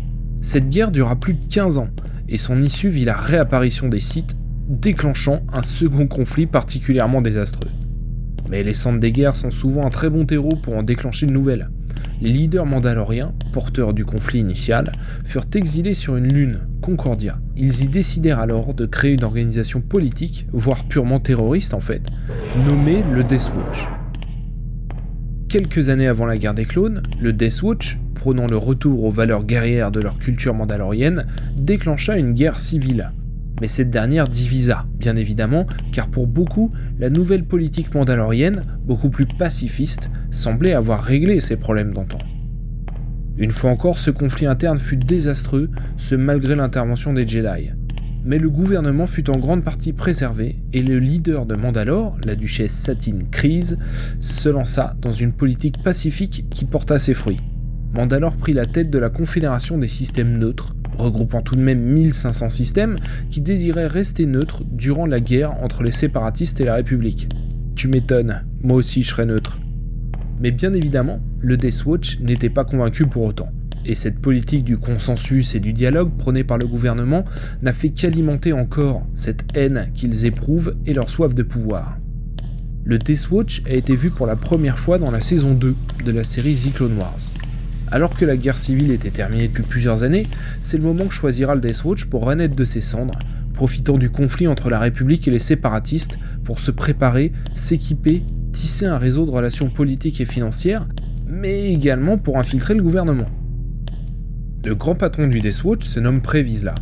Cette 0.41 0.69
guerre 0.69 0.91
dura 0.91 1.15
plus 1.15 1.35
de 1.35 1.47
15 1.47 1.79
ans, 1.79 1.91
et 2.29 2.39
son 2.39 2.61
issue 2.61 2.89
vit 2.89 3.05
la 3.05 3.17
réapparition 3.17 3.89
des 3.89 4.01
sites, 4.01 4.37
déclenchant 4.69 5.43
un 5.53 5.63
second 5.63 6.09
conflit 6.09 6.47
particulièrement 6.47 7.23
désastreux. 7.23 7.71
Mais 8.51 8.65
les 8.65 8.75
centres 8.75 9.01
des 9.01 9.13
guerres 9.13 9.37
sont 9.37 9.51
souvent 9.51 9.87
un 9.87 9.91
très 9.91 10.11
bon 10.11 10.27
terreau 10.27 10.57
pour 10.61 10.77
en 10.77 10.83
déclencher 10.83 11.27
de 11.27 11.33
nouvelles. 11.33 11.71
Les 12.21 12.31
leaders 12.31 12.67
mandaloriens, 12.67 13.33
porteurs 13.53 13.95
du 13.95 14.05
conflit 14.05 14.41
initial, 14.41 14.93
furent 15.25 15.47
exilés 15.55 15.95
sur 15.95 16.17
une 16.17 16.33
lune, 16.33 16.67
Concordia. 16.81 17.39
Ils 17.57 17.83
y 17.83 17.89
décidèrent 17.89 18.39
alors 18.39 18.75
de 18.75 18.87
créer 18.87 19.13
une 19.13 19.25
organisation 19.25 19.81
politique, 19.81 20.47
voire 20.53 20.85
purement 20.85 21.21
terroriste 21.21 21.75
en 21.75 21.81
fait, 21.81 22.03
nommée 22.67 23.03
le 23.13 23.25
Death 23.25 23.53
Watch. 23.57 23.89
Quelques 25.49 25.89
années 25.91 26.07
avant 26.07 26.27
la 26.27 26.39
guerre 26.39 26.55
des 26.55 26.65
clones, 26.65 27.03
le 27.21 27.33
Death 27.33 27.63
Watch, 27.63 27.99
prônant 28.15 28.47
le 28.47 28.57
retour 28.57 29.05
aux 29.05 29.11
valeurs 29.11 29.45
guerrières 29.45 29.91
de 29.91 30.01
leur 30.01 30.19
culture 30.19 30.55
mandalorienne, 30.55 31.27
déclencha 31.57 32.17
une 32.17 32.33
guerre 32.33 32.59
civile, 32.59 33.13
mais 33.63 33.69
cette 33.69 33.91
dernière 33.91 34.27
divisa, 34.29 34.87
bien 34.99 35.15
évidemment, 35.15 35.69
car 35.93 36.09
pour 36.09 36.27
beaucoup, 36.27 36.73
la 36.99 37.11
nouvelle 37.11 37.45
politique 37.45 37.95
mandalorienne, 37.95 38.65
beaucoup 38.85 39.09
plus 39.09 39.25
pacifiste, 39.25 40.11
semblait 40.33 40.73
avoir 40.73 41.01
réglé 41.01 41.39
ses 41.39 41.55
problèmes 41.55 41.95
d'antan. 41.95 42.19
Une 43.39 43.53
fois 43.53 43.71
encore, 43.71 44.01
ce 44.01 44.11
conflit 44.11 44.47
interne 44.47 44.81
fut 44.81 44.97
désastreux, 44.97 45.71
ce 45.97 46.17
malgré 46.17 46.57
l'intervention 46.57 47.13
des 47.13 47.25
Jedi. 47.25 47.71
Mais 48.25 48.41
le 48.41 48.51
gouvernement 48.51 49.07
fut 49.07 49.31
en 49.31 49.39
grande 49.39 49.63
partie 49.63 49.93
préservé 49.93 50.57
et 50.73 50.83
le 50.83 50.99
leader 50.99 51.47
de 51.47 51.55
Mandalore, 51.55 52.19
la 52.25 52.35
duchesse 52.35 52.73
Satine 52.73 53.29
Kryze, 53.31 53.79
se 54.19 54.49
lança 54.49 54.97
dans 55.01 55.13
une 55.13 55.33
politique 55.33 55.81
pacifique 55.85 56.47
qui 56.51 56.65
porta 56.65 56.99
ses 56.99 57.15
fruits. 57.15 57.39
Mandalore 57.95 58.37
prit 58.37 58.55
la 58.55 58.65
tête 58.65 58.91
de 58.91 58.99
la 58.99 59.11
Confédération 59.11 59.77
des 59.77 59.89
systèmes 59.89 60.39
neutres, 60.39 60.75
regroupant 60.97 61.43
tout 61.43 61.57
de 61.57 61.61
même 61.61 61.81
1500 61.81 62.49
systèmes 62.49 62.99
qui 63.31 63.43
désiraient 63.43 63.87
rester 63.87 64.25
neutres 64.25 64.63
durant 64.65 65.05
la 65.05 65.21
guerre 65.21 65.63
entre 65.63 65.83
les 65.83 65.91
séparatistes 65.91 66.61
et 66.61 66.65
la 66.65 66.77
République. 66.77 67.29
Tu 67.75 67.89
m'étonnes, 67.89 68.45
moi 68.63 68.77
aussi 68.77 69.03
je 69.03 69.11
serais 69.11 69.27
neutre. 69.27 69.59
Mais 70.41 70.51
bien 70.51 70.73
évidemment, 70.73 71.21
le 71.41 71.57
Death 71.57 71.85
Watch 71.85 72.19
n'était 72.21 72.51
pas 72.51 72.65
convaincu 72.65 73.05
pour 73.07 73.25
autant. 73.25 73.51
Et 73.85 73.95
cette 73.95 74.21
politique 74.21 74.65
du 74.65 74.79
consensus 74.79 75.55
et 75.55 75.61
du 75.61 75.73
dialogue 75.73 76.17
prônée 76.17 76.45
par 76.45 76.57
le 76.57 76.67
gouvernement 76.67 77.25
n'a 77.63 77.73
fait 77.73 77.91
qu'alimenter 77.91 78.53
encore 78.53 79.03
cette 79.15 79.45
haine 79.55 79.91
qu'ils 79.93 80.25
éprouvent 80.25 80.77
et 80.87 80.95
leur 80.95 81.11
soif 81.11 81.35
de 81.35 81.43
pouvoir. 81.43 81.99
Le 82.85 82.99
Death 82.99 83.31
Watch 83.31 83.63
a 83.71 83.75
été 83.75 83.95
vu 83.95 84.11
pour 84.11 84.27
la 84.27 84.37
première 84.37 84.79
fois 84.79 84.99
dans 84.99 85.11
la 85.11 85.21
saison 85.21 85.53
2 85.55 85.75
de 86.07 86.11
la 86.11 86.25
série 86.25 86.55
The 86.55 86.73
Clone 86.75 86.97
Wars. 86.99 87.32
Alors 87.93 88.17
que 88.17 88.25
la 88.25 88.39
guerre 88.39 88.57
civile 88.57 88.91
était 88.91 89.11
terminée 89.11 89.49
depuis 89.49 89.65
plusieurs 89.65 90.03
années, 90.03 90.27
c'est 90.63 90.79
le 90.79 90.83
moment 90.83 91.05
que 91.05 91.13
choisira 91.13 91.55
le 91.55 91.61
Death 91.61 91.85
Watch 91.85 92.07
pour 92.07 92.25
renaître 92.25 92.57
de 92.57 92.65
ses 92.65 92.81
cendres, 92.81 93.19
profitant 93.53 93.99
du 93.99 94.09
conflit 94.09 94.49
entre 94.49 94.71
la 94.71 94.79
République 94.79 95.29
et 95.29 95.31
les 95.31 95.39
séparatistes 95.39 96.17
pour 96.43 96.59
se 96.59 96.71
préparer, 96.71 97.33
s'équiper, 97.55 98.23
tisser 98.51 98.87
un 98.87 98.97
réseau 98.97 99.27
de 99.27 99.31
relations 99.31 99.69
politiques 99.69 100.23
et 100.23 100.25
financières, 100.25 100.89
mais 101.27 101.71
également 101.71 102.17
pour 102.17 102.39
infiltrer 102.39 102.73
le 102.73 102.83
gouvernement. 102.83 103.29
Le 104.65 104.75
grand 104.75 104.95
patron 104.95 105.27
du 105.27 105.41
Death 105.41 105.63
Watch 105.63 105.85
se 105.85 106.01
nomme 106.01 106.23
Pre 106.23 106.37
Vizsla. 106.37 106.75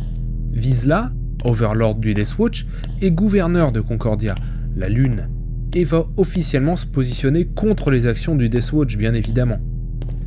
Vizsla, 0.53 1.11
overlord 1.43 1.95
du 1.95 2.13
Death 2.13 2.37
Watch, 2.39 2.65
est 3.01 3.11
gouverneur 3.11 3.73
de 3.73 3.81
Concordia, 3.81 4.35
la 4.77 4.87
Lune, 4.87 5.27
et 5.73 5.83
va 5.83 6.05
officiellement 6.15 6.77
se 6.77 6.85
positionner 6.85 7.47
contre 7.47 7.91
les 7.91 8.07
actions 8.07 8.35
du 8.35 8.47
Death 8.47 8.71
Watch 8.71 8.95
bien 8.95 9.13
évidemment. 9.13 9.59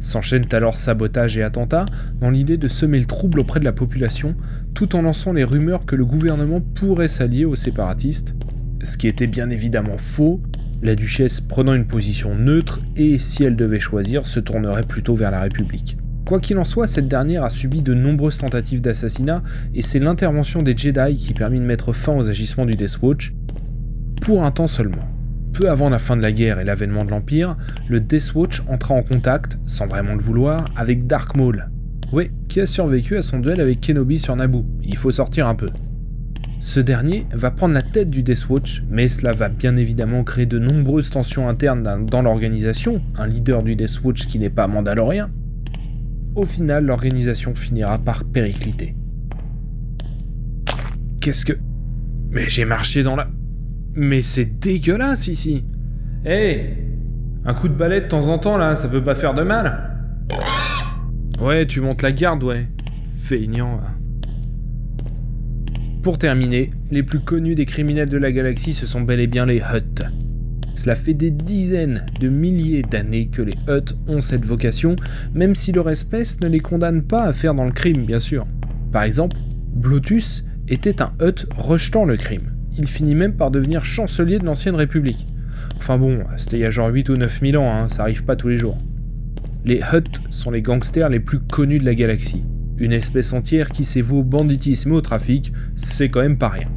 S'enchaînent 0.05 0.45
alors 0.53 0.77
sabotage 0.77 1.39
et 1.39 1.43
attentats 1.43 1.87
dans 2.21 2.29
l'idée 2.29 2.59
de 2.59 2.69
semer 2.69 2.99
le 2.99 3.07
trouble 3.07 3.41
auprès 3.41 3.59
de 3.59 3.65
la 3.65 3.73
population, 3.73 4.37
tout 4.75 4.97
en 4.97 5.01
lançant 5.01 5.33
les 5.33 5.45
rumeurs 5.45 5.87
que 5.87 5.97
le 5.97 6.05
gouvernement 6.05 6.61
pourrait 6.61 7.09
s'allier 7.09 7.47
aux 7.47 7.57
séparatistes, 7.57 8.35
ce 8.83 8.99
qui 8.99 9.09
était 9.09 9.27
bien 9.27 9.49
évidemment 9.49 9.97
faux, 9.97 10.43
la 10.83 10.95
duchesse 10.95 11.41
prenant 11.41 11.73
une 11.73 11.87
position 11.87 12.35
neutre 12.35 12.81
et, 12.97 13.19
si 13.19 13.45
elle 13.45 13.57
devait 13.57 13.81
choisir, 13.81 14.27
se 14.27 14.41
tournerait 14.41 14.83
plutôt 14.83 15.15
vers 15.15 15.31
la 15.31 15.41
République. 15.41 15.97
Quoi 16.27 16.39
qu'il 16.39 16.59
en 16.59 16.65
soit, 16.65 16.87
cette 16.87 17.09
dernière 17.09 17.43
a 17.43 17.49
subi 17.49 17.81
de 17.81 17.95
nombreuses 17.95 18.37
tentatives 18.37 18.83
d'assassinat 18.83 19.43
et 19.75 19.81
c'est 19.81 20.01
l'intervention 20.01 20.61
des 20.61 20.77
Jedi 20.77 21.17
qui 21.17 21.33
permit 21.33 21.61
de 21.61 21.65
mettre 21.65 21.95
fin 21.95 22.15
aux 22.15 22.29
agissements 22.29 22.67
du 22.67 22.75
Death 22.75 22.99
Watch, 23.01 23.33
pour 24.21 24.45
un 24.45 24.51
temps 24.51 24.67
seulement. 24.67 25.14
Peu 25.55 25.71
avant 25.71 25.89
la 25.89 26.01
fin 26.01 26.17
de 26.17 26.23
la 26.23 26.33
guerre 26.33 26.59
et 26.59 26.65
l'avènement 26.65 27.05
de 27.05 27.11
l'Empire, 27.11 27.57
le 27.89 28.01
Death 28.01 28.35
Watch 28.35 28.63
entra 28.69 28.93
en 28.93 29.05
contact, 29.05 29.57
sans 29.67 29.87
vraiment 29.87 30.15
le 30.15 30.21
vouloir, 30.21 30.65
avec 30.75 31.07
Dark 31.07 31.37
Maul. 31.37 31.71
Oui, 32.13 32.31
qui 32.49 32.61
a 32.61 32.67
survécu 32.67 33.17
à 33.17 33.23
son 33.23 33.39
duel 33.39 33.61
avec 33.61 33.81
Kenobi 33.81 34.19
sur 34.19 34.35
Naboo. 34.35 34.67
Il 34.83 34.97
faut 34.97 35.13
sortir 35.13 35.47
un 35.47 35.55
peu. 35.55 35.71
Ce 36.59 36.81
dernier 36.81 37.27
va 37.33 37.53
prendre 37.53 37.73
la 37.73 37.83
tête 37.83 38.11
du 38.11 38.25
Death 38.25 38.49
Watch, 38.49 38.83
mais 38.91 39.07
cela 39.07 39.31
va 39.31 39.49
bien 39.49 39.77
évidemment 39.77 40.25
créer 40.25 40.47
de 40.47 40.59
nombreuses 40.59 41.11
tensions 41.11 41.49
internes 41.49 42.05
dans 42.05 42.23
l'organisation, 42.23 43.01
un 43.17 43.29
leader 43.29 43.63
du 43.63 43.77
Death 43.77 44.03
Watch 44.03 44.27
qui 44.27 44.41
n'est 44.41 44.51
pas 44.51 44.67
mandalorien. 44.67 45.31
Au 46.35 46.47
final, 46.47 46.85
l'organisation 46.85 47.55
finira 47.55 47.99
par 47.99 48.25
péricliter. 48.25 48.97
Qu'est-ce 51.21 51.47
que... 51.47 51.53
Mais 52.31 52.49
j'ai 52.49 52.65
marché 52.65 53.05
dans 53.05 53.15
la... 53.15 53.29
Mais 53.97 54.23
c'est 54.23 54.59
dégueulasse 54.59 55.29
ici 55.29 55.65
Hé 56.25 56.77
Un 57.45 57.55
coup 57.55 57.69
de 57.69 57.75
balai 57.75 58.01
de 58.01 58.09
temps 58.09 58.29
en 58.29 58.39
temps 58.39 58.57
là, 58.57 58.75
ça 58.75 58.89
peut 58.89 59.05
pas 59.05 59.15
faire 59.15 59.35
de 59.35 59.43
mal 59.43 59.91
Ouais, 61.41 61.67
tu 61.67 61.81
montes 61.81 62.03
la 62.03 62.13
garde, 62.13 62.43
ouais. 62.45 62.69
Feignant. 63.23 63.81
Pour 66.03 66.19
terminer, 66.19 66.71
les 66.91 67.03
plus 67.03 67.21
connus 67.21 67.55
des 67.55 67.67
criminels 67.67 68.09
de 68.09 68.19
la 68.19 68.31
galaxie, 68.31 68.73
ce 68.73 68.87
sont 68.87 69.01
bel 69.01 69.21
et 69.21 69.27
bien 69.27 69.47
les 69.47 69.59
Hutt. 69.61 70.03
Cela 70.75 70.95
fait 70.95 71.15
des 71.15 71.31
dizaines 71.31 72.07
de 72.21 72.29
milliers 72.29 72.83
d'années 72.83 73.29
que 73.29 73.43
les 73.43 73.55
Hutt 73.69 73.97
ont 74.09 74.21
cette 74.21 74.45
vocation, 74.45 74.97
même 75.35 75.55
si 75.55 75.73
leur 75.73 75.89
espèce 75.89 76.41
ne 76.41 76.49
les 76.49 76.61
condamne 76.61 77.03
pas 77.03 77.25
à 77.25 77.33
faire 77.33 77.55
dans 77.55 77.65
le 77.65 77.73
crime, 77.73 78.05
bien 78.05 78.19
sûr. 78.19 78.47
Par 78.93 79.03
exemple, 79.05 79.37
Blotus 79.75 80.45
était 80.69 81.01
un 81.03 81.13
Hutt 81.21 81.47
rejetant 81.57 82.05
le 82.05 82.17
crime. 82.17 82.54
Il 82.77 82.87
finit 82.87 83.15
même 83.15 83.35
par 83.35 83.51
devenir 83.51 83.85
chancelier 83.85 84.39
de 84.39 84.45
l'ancienne 84.45 84.75
République. 84.75 85.27
Enfin 85.79 85.99
bon, 85.99 86.25
c'était 86.37 86.57
il 86.57 86.61
y 86.61 86.65
a 86.65 86.71
genre 86.71 86.89
8 86.89 87.09
ou 87.09 87.17
9 87.17 87.41
000 87.41 87.63
ans, 87.63 87.73
hein, 87.73 87.89
ça 87.89 88.03
arrive 88.03 88.25
pas 88.25 88.37
tous 88.37 88.49
les 88.49 88.59
jours. 88.59 88.79
Les 89.65 89.81
Hutt 89.81 90.21
sont 90.31 90.51
les 90.51 90.63
gangsters 90.63 91.09
les 91.09 91.21
plus 91.21 91.39
connus 91.39 91.79
de 91.79 91.85
la 91.85 91.95
galaxie. 91.95 92.45
Une 92.77 92.93
espèce 92.93 93.33
entière 93.33 93.71
qui 93.71 93.85
s'évaut 93.85 94.19
au 94.19 94.25
banditisme 94.25 94.91
et 94.91 94.95
au 94.95 95.01
trafic, 95.01 95.53
c'est 95.77 96.09
quand 96.09 96.21
même 96.21 96.39
pas 96.39 96.49
rien. 96.49 96.69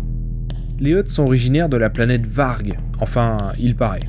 Les 0.79 0.93
Hutt 0.93 1.07
sont 1.07 1.23
originaires 1.23 1.69
de 1.69 1.77
la 1.77 1.89
planète 1.89 2.25
Varg, 2.25 2.77
enfin, 2.99 3.37
il 3.59 3.75
paraît. 3.75 4.07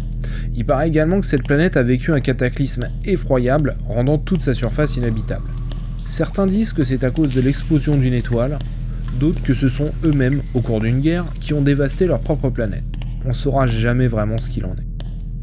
Il 0.55 0.67
paraît 0.67 0.89
également 0.89 1.21
que 1.21 1.27
cette 1.27 1.47
planète 1.47 1.77
a 1.77 1.83
vécu 1.83 2.13
un 2.13 2.21
cataclysme 2.21 2.89
effroyable, 3.05 3.77
rendant 3.89 4.19
toute 4.19 4.43
sa 4.43 4.55
surface 4.55 4.97
inhabitable. 4.97 5.49
Certains 6.07 6.47
disent 6.47 6.73
que 6.73 6.85
c'est 6.85 7.05
à 7.05 7.11
cause 7.11 7.35
de 7.35 7.41
l'explosion 7.41 7.97
d'une 7.97 8.15
étoile, 8.15 8.59
d'autres 9.19 9.43
que 9.43 9.55
ce 9.55 9.69
sont 9.69 9.91
eux-mêmes, 10.05 10.43
au 10.55 10.61
cours 10.61 10.81
d'une 10.81 11.01
guerre, 11.01 11.27
qui 11.41 11.53
ont 11.53 11.63
dévasté 11.63 12.07
leur 12.07 12.21
propre 12.21 12.51
planète. 12.51 12.85
On 13.25 13.33
saura 13.33 13.67
jamais 13.67 14.07
vraiment 14.07 14.39
ce 14.39 14.51
qu'il 14.51 14.65
en 14.65 14.73
est. 14.73 14.87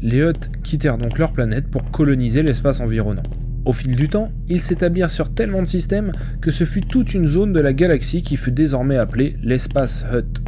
Les 0.02 0.20
Hutt 0.20 0.50
quittèrent 0.62 0.98
donc 0.98 1.18
leur 1.18 1.32
planète 1.32 1.68
pour 1.68 1.90
coloniser 1.90 2.42
l'espace 2.42 2.80
environnant. 2.80 3.22
Au 3.64 3.72
fil 3.72 3.96
du 3.96 4.08
temps, 4.08 4.30
ils 4.48 4.60
s'établirent 4.60 5.10
sur 5.10 5.34
tellement 5.34 5.62
de 5.62 5.66
systèmes 5.66 6.12
que 6.40 6.50
ce 6.50 6.64
fut 6.64 6.82
toute 6.82 7.14
une 7.14 7.26
zone 7.26 7.52
de 7.52 7.60
la 7.60 7.72
galaxie 7.72 8.22
qui 8.22 8.36
fut 8.36 8.52
désormais 8.52 8.96
appelée 8.96 9.36
l'espace 9.42 10.04
Hutt. 10.12 10.42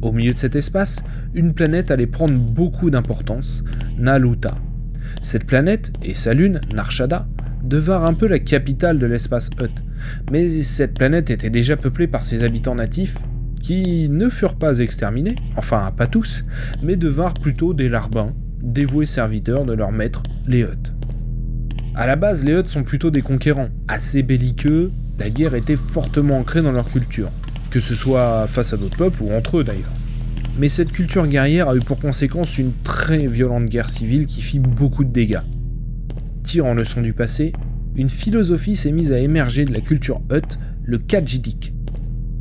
Au 0.00 0.12
milieu 0.12 0.32
de 0.32 0.38
cet 0.38 0.56
espace, 0.56 1.04
une 1.34 1.52
planète 1.52 1.90
allait 1.90 2.06
prendre 2.06 2.38
beaucoup 2.38 2.88
d'importance, 2.88 3.64
Naluta. 3.98 4.56
Cette 5.20 5.44
planète 5.44 5.92
et 6.02 6.14
sa 6.14 6.32
lune, 6.32 6.60
Narshada, 6.72 7.28
devinrent 7.62 8.04
un 8.04 8.14
peu 8.14 8.28
la 8.28 8.38
capitale 8.38 8.98
de 8.98 9.06
l'espace 9.06 9.50
Hutt, 9.60 9.84
mais 10.30 10.48
cette 10.62 10.94
planète 10.94 11.30
était 11.30 11.50
déjà 11.50 11.76
peuplée 11.76 12.06
par 12.06 12.24
ses 12.24 12.42
habitants 12.42 12.74
natifs 12.74 13.16
qui 13.60 14.08
ne 14.08 14.28
furent 14.28 14.56
pas 14.56 14.78
exterminés, 14.78 15.36
enfin 15.56 15.92
pas 15.96 16.06
tous, 16.06 16.44
mais 16.82 16.96
devinrent 16.96 17.34
plutôt 17.34 17.74
des 17.74 17.88
larbins, 17.88 18.34
dévoués 18.62 19.06
serviteurs 19.06 19.64
de 19.64 19.72
leur 19.72 19.92
maître, 19.92 20.22
les 20.46 20.62
Hutt. 20.62 20.94
A 21.94 22.06
la 22.06 22.16
base, 22.16 22.44
les 22.44 22.54
Hutt 22.54 22.68
sont 22.68 22.84
plutôt 22.84 23.10
des 23.10 23.22
conquérants, 23.22 23.70
assez 23.88 24.22
belliqueux, 24.22 24.90
la 25.18 25.30
guerre 25.30 25.54
était 25.54 25.76
fortement 25.76 26.38
ancrée 26.38 26.62
dans 26.62 26.72
leur 26.72 26.90
culture 26.90 27.28
que 27.70 27.80
ce 27.80 27.94
soit 27.94 28.46
face 28.46 28.72
à 28.72 28.76
d'autres 28.76 28.96
peuples 28.96 29.22
ou 29.22 29.32
entre 29.32 29.58
eux 29.58 29.64
d'ailleurs. 29.64 29.92
Mais 30.58 30.68
cette 30.68 30.90
culture 30.90 31.26
guerrière 31.26 31.68
a 31.68 31.76
eu 31.76 31.80
pour 31.80 31.98
conséquence 31.98 32.58
une 32.58 32.72
très 32.82 33.26
violente 33.26 33.66
guerre 33.66 33.88
civile 33.88 34.26
qui 34.26 34.42
fit 34.42 34.58
beaucoup 34.58 35.04
de 35.04 35.12
dégâts. 35.12 35.42
Tirant 36.42 36.74
leçon 36.74 37.00
du 37.00 37.12
passé, 37.12 37.52
une 37.98 38.08
philosophie 38.08 38.76
s'est 38.76 38.92
mise 38.92 39.12
à 39.12 39.18
émerger 39.18 39.64
de 39.64 39.72
la 39.72 39.80
culture 39.80 40.22
Hutt, 40.30 40.58
le 40.84 40.98
Kajidik. 40.98 41.74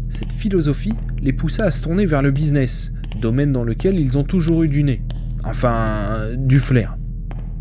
Cette 0.09 0.31
philosophie 0.31 0.93
les 1.21 1.33
poussa 1.33 1.65
à 1.65 1.71
se 1.71 1.81
tourner 1.81 2.05
vers 2.05 2.21
le 2.21 2.31
business, 2.31 2.93
domaine 3.19 3.51
dans 3.51 3.63
lequel 3.63 3.99
ils 3.99 4.17
ont 4.17 4.23
toujours 4.23 4.63
eu 4.63 4.69
du 4.69 4.83
nez. 4.83 5.01
Enfin, 5.43 6.29
du 6.37 6.59
flair. 6.59 6.97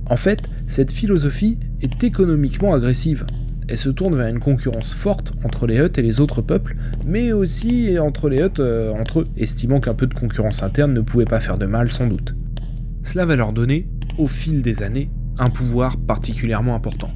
En 0.09 0.17
fait, 0.17 0.43
cette 0.67 0.93
philosophie 0.93 1.59
est 1.81 2.05
économiquement 2.05 2.75
agressive 2.75 3.27
elle 3.69 3.79
se 3.79 3.89
tourne 3.89 4.15
vers 4.15 4.29
une 4.29 4.39
concurrence 4.39 4.95
forte 4.95 5.33
entre 5.43 5.67
les 5.67 5.79
Hutt 5.79 5.99
et 5.99 6.03
les 6.03 6.21
autres 6.21 6.41
peuples, 6.41 6.77
mais 7.05 7.33
aussi 7.33 7.99
entre 7.99 8.29
les 8.29 8.41
Hutt 8.41 8.61
euh, 8.61 8.93
entre 8.93 9.21
eux, 9.21 9.29
estimant 9.37 9.81
qu'un 9.81 9.95
peu 9.95 10.07
de 10.07 10.15
concurrence 10.15 10.63
interne 10.63 10.93
ne 10.93 11.01
pouvait 11.01 11.25
pas 11.25 11.41
faire 11.41 11.59
de 11.59 11.67
mal 11.67 11.91
sans 11.91 12.07
doute. 12.07 12.37
Cela 13.03 13.27
va 13.27 13.35
leur 13.35 13.53
donner, 13.53 13.89
au 14.19 14.29
fil 14.29 14.63
des 14.63 14.83
années, 14.83 15.11
un 15.39 15.51
pouvoir 15.51 15.97
particulièrement 15.97 16.75
important. 16.77 17.11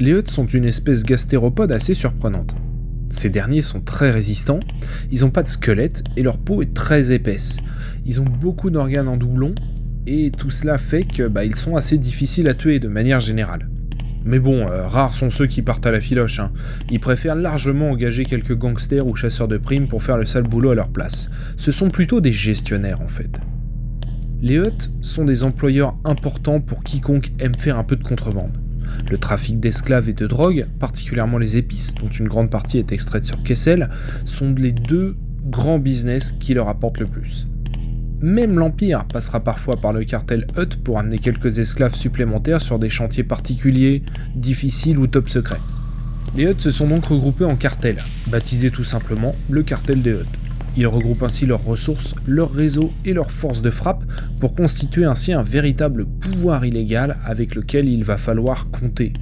Les 0.00 0.12
Hutt 0.12 0.30
sont 0.30 0.46
une 0.46 0.64
espèce 0.64 1.02
gastéropode 1.02 1.72
assez 1.72 1.92
surprenante. 1.92 2.54
Ces 3.10 3.30
derniers 3.30 3.62
sont 3.62 3.80
très 3.80 4.12
résistants, 4.12 4.60
ils 5.10 5.22
n'ont 5.22 5.30
pas 5.30 5.42
de 5.42 5.48
squelette 5.48 6.04
et 6.16 6.22
leur 6.22 6.38
peau 6.38 6.62
est 6.62 6.72
très 6.72 7.10
épaisse. 7.10 7.56
Ils 8.06 8.20
ont 8.20 8.24
beaucoup 8.24 8.70
d'organes 8.70 9.08
en 9.08 9.16
doublon 9.16 9.56
et 10.06 10.30
tout 10.30 10.50
cela 10.50 10.78
fait 10.78 11.02
que 11.02 11.26
bah, 11.26 11.44
ils 11.44 11.56
sont 11.56 11.74
assez 11.74 11.98
difficiles 11.98 12.48
à 12.48 12.54
tuer 12.54 12.78
de 12.78 12.86
manière 12.86 13.18
générale. 13.18 13.68
Mais 14.24 14.38
bon, 14.38 14.68
euh, 14.68 14.86
rares 14.86 15.14
sont 15.14 15.30
ceux 15.30 15.46
qui 15.46 15.62
partent 15.62 15.86
à 15.86 15.90
la 15.90 16.00
filoche. 16.00 16.38
Hein. 16.38 16.52
Ils 16.92 17.00
préfèrent 17.00 17.34
largement 17.34 17.90
engager 17.90 18.24
quelques 18.24 18.56
gangsters 18.56 19.06
ou 19.06 19.16
chasseurs 19.16 19.48
de 19.48 19.58
primes 19.58 19.88
pour 19.88 20.04
faire 20.04 20.16
le 20.16 20.26
sale 20.26 20.44
boulot 20.44 20.70
à 20.70 20.74
leur 20.76 20.90
place. 20.90 21.28
Ce 21.56 21.72
sont 21.72 21.88
plutôt 21.88 22.20
des 22.20 22.32
gestionnaires 22.32 23.00
en 23.00 23.08
fait. 23.08 23.40
Les 24.42 24.58
Hutt 24.58 24.92
sont 25.00 25.24
des 25.24 25.42
employeurs 25.42 25.96
importants 26.04 26.60
pour 26.60 26.84
quiconque 26.84 27.32
aime 27.40 27.58
faire 27.58 27.78
un 27.78 27.84
peu 27.84 27.96
de 27.96 28.04
contrebande. 28.04 28.58
Le 29.10 29.18
trafic 29.18 29.60
d'esclaves 29.60 30.08
et 30.08 30.12
de 30.12 30.26
drogue, 30.26 30.66
particulièrement 30.78 31.38
les 31.38 31.56
épices, 31.56 31.94
dont 31.94 32.08
une 32.08 32.28
grande 32.28 32.50
partie 32.50 32.78
est 32.78 32.92
extraite 32.92 33.24
sur 33.24 33.42
Kessel, 33.42 33.88
sont 34.24 34.54
les 34.54 34.72
deux 34.72 35.16
grands 35.46 35.78
business 35.78 36.34
qui 36.38 36.54
leur 36.54 36.68
apportent 36.68 37.00
le 37.00 37.06
plus. 37.06 37.46
Même 38.20 38.58
l'Empire 38.58 39.04
passera 39.04 39.40
parfois 39.40 39.76
par 39.76 39.92
le 39.92 40.04
cartel 40.04 40.46
Hutt 40.56 40.76
pour 40.82 40.98
amener 40.98 41.18
quelques 41.18 41.60
esclaves 41.60 41.94
supplémentaires 41.94 42.60
sur 42.60 42.78
des 42.78 42.90
chantiers 42.90 43.22
particuliers, 43.22 44.02
difficiles 44.34 44.98
ou 44.98 45.06
top 45.06 45.28
secrets. 45.28 45.60
Les 46.36 46.46
Hutt 46.46 46.60
se 46.60 46.70
sont 46.70 46.88
donc 46.88 47.04
regroupés 47.04 47.44
en 47.44 47.54
cartels, 47.54 47.98
baptisés 48.26 48.70
tout 48.70 48.84
simplement 48.84 49.34
le 49.48 49.62
cartel 49.62 50.02
des 50.02 50.12
Hutt. 50.12 50.26
Ils 50.78 50.86
regroupent 50.86 51.24
ainsi 51.24 51.44
leurs 51.44 51.64
ressources, 51.64 52.14
leurs 52.24 52.52
réseaux 52.52 52.92
et 53.04 53.12
leurs 53.12 53.32
forces 53.32 53.62
de 53.62 53.70
frappe 53.70 54.04
pour 54.38 54.54
constituer 54.54 55.06
ainsi 55.06 55.32
un 55.32 55.42
véritable 55.42 56.06
pouvoir 56.06 56.64
illégal 56.64 57.16
avec 57.24 57.56
lequel 57.56 57.88
il 57.88 58.04
va 58.04 58.16
falloir 58.16 58.70
compter, 58.70 59.12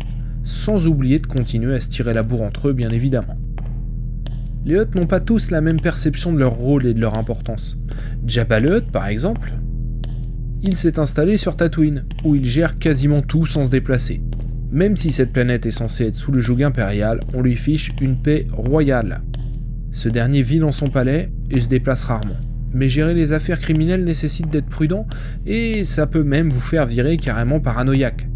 sans 0.45 0.87
oublier 0.87 1.19
de 1.19 1.27
continuer 1.27 1.75
à 1.75 1.81
se 1.81 1.88
tirer 1.88 2.12
la 2.12 2.23
bourre 2.23 2.42
entre 2.42 2.69
eux 2.69 2.73
bien 2.75 2.90
évidemment. 2.90 3.38
Les 4.66 4.75
Hutt 4.75 4.95
n'ont 4.95 5.07
pas 5.07 5.21
tous 5.21 5.51
la 5.51 5.62
même 5.62 5.81
perception 5.81 6.31
de 6.31 6.38
leur 6.38 6.53
rôle 6.53 6.85
et 6.85 6.92
de 6.92 7.01
leur 7.01 7.16
importance. 7.16 7.79
Jabba 8.27 8.61
le 8.61 8.77
Hutt, 8.77 8.90
par 8.92 9.07
exemple, 9.07 9.55
il 10.61 10.77
s'est 10.77 10.99
installé 10.99 11.38
sur 11.38 11.57
Tatooine, 11.57 12.05
où 12.23 12.35
il 12.35 12.45
gère 12.45 12.79
quasiment 12.79 13.23
tout 13.23 13.47
sans 13.47 13.64
se 13.64 13.71
déplacer. 13.71 14.21
Même 14.71 14.99
si 14.99 15.11
cette 15.11 15.33
planète 15.33 15.64
est 15.64 15.71
censée 15.71 16.09
être 16.09 16.16
sous 16.16 16.33
le 16.33 16.40
joug 16.40 16.62
impérial, 16.62 17.21
on 17.33 17.40
lui 17.40 17.57
fiche 17.57 17.92
une 18.03 18.16
paix 18.16 18.47
royale. 18.53 19.23
Ce 19.96 20.11
dernier 20.11 20.42
vit 20.42 20.59
dans 20.59 20.72
son 20.72 20.88
palais 20.88 21.30
et 21.50 21.59
se 21.59 21.68
déplace 21.68 22.04
rarement. 22.04 22.37
Mais 22.74 22.90
gérer 22.90 23.14
les 23.14 23.32
affaires 23.32 23.59
criminelles 23.59 24.04
nécessite 24.04 24.50
d'être 24.50 24.68
prudent 24.68 25.06
et 25.46 25.87
ça 25.87 26.06
peut 26.06 26.22
même 26.22 26.50
vous 26.50 26.61
faire 26.61 26.85
virer 26.85 27.16
carrément 27.16 27.61
paranoïaque. 27.61 28.28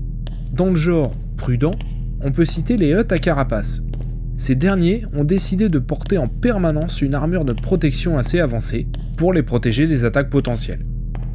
Dans 0.54 0.70
le 0.70 0.74
genre 0.74 1.14
prudent, 1.36 1.74
on 2.22 2.32
peut 2.32 2.46
citer 2.46 2.78
les 2.78 2.94
Hutt 2.94 3.12
à 3.12 3.18
carapace, 3.18 3.82
ces 4.38 4.54
derniers 4.54 5.04
ont 5.12 5.24
décidé 5.24 5.68
de 5.68 5.78
porter 5.78 6.16
en 6.16 6.26
permanence 6.26 7.02
une 7.02 7.14
armure 7.14 7.44
de 7.44 7.52
protection 7.52 8.16
assez 8.16 8.40
avancée 8.40 8.86
pour 9.18 9.34
les 9.34 9.42
protéger 9.42 9.86
des 9.86 10.06
attaques 10.06 10.30
potentielles. 10.30 10.86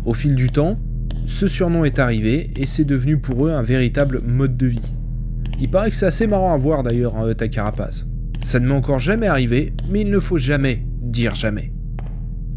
Au 0.05 0.15
fil 0.15 0.33
du 0.33 0.49
temps, 0.49 0.79
ce 1.27 1.45
surnom 1.45 1.85
est 1.85 1.99
arrivé 1.99 2.49
et 2.55 2.65
c'est 2.65 2.83
devenu 2.83 3.19
pour 3.19 3.45
eux 3.45 3.51
un 3.51 3.61
véritable 3.61 4.23
mode 4.25 4.57
de 4.57 4.65
vie. 4.65 4.95
Il 5.59 5.69
paraît 5.69 5.91
que 5.91 5.95
c'est 5.95 6.07
assez 6.07 6.25
marrant 6.25 6.51
à 6.51 6.57
voir 6.57 6.81
d'ailleurs 6.81 7.15
un 7.15 7.29
Hut 7.29 7.39
à 7.39 7.47
carapace. 7.47 8.07
Ça 8.45 8.59
ne 8.59 8.67
m'est 8.67 8.75
encore 8.75 8.99
jamais 8.99 9.25
arrivé, 9.25 9.73
mais 9.89 10.01
il 10.01 10.11
ne 10.11 10.19
faut 10.19 10.37
jamais 10.37 10.85
dire 11.01 11.33
jamais. 11.33 11.71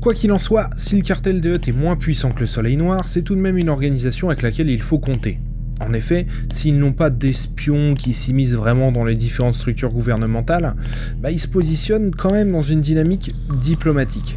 Quoi 0.03 0.13
qu'il 0.13 0.31
en 0.33 0.39
soit, 0.39 0.69
si 0.77 0.97
le 0.97 1.03
cartel 1.03 1.41
de 1.41 1.55
Hut 1.55 1.67
est 1.67 1.73
moins 1.73 1.97
puissant 1.97 2.31
que 2.31 2.41
le 2.41 2.47
Soleil 2.47 2.77
Noir, 2.77 3.09
c'est 3.09 3.23
tout 3.23 3.35
de 3.35 3.41
même 3.41 3.57
une 3.57 3.71
organisation 3.71 4.29
avec 4.29 4.43
laquelle 4.43 4.69
il 4.69 4.83
faut 4.83 4.99
compter. 4.99 5.41
En 5.81 5.95
effet, 5.95 6.27
s'ils 6.51 6.79
n'ont 6.79 6.93
pas 6.93 7.09
d'espions 7.09 7.95
qui 7.95 8.13
s'immiscent 8.13 8.53
vraiment 8.53 8.93
dans 8.93 9.07
les 9.07 9.17
différentes 9.17 9.55
structures 9.55 9.91
gouvernementales, 9.91 10.77
bah, 11.23 11.31
ils 11.31 11.41
se 11.41 11.49
positionnent 11.49 12.15
quand 12.15 12.33
même 12.33 12.53
dans 12.53 12.61
une 12.61 12.83
dynamique 12.83 13.35
diplomatique. 13.57 14.37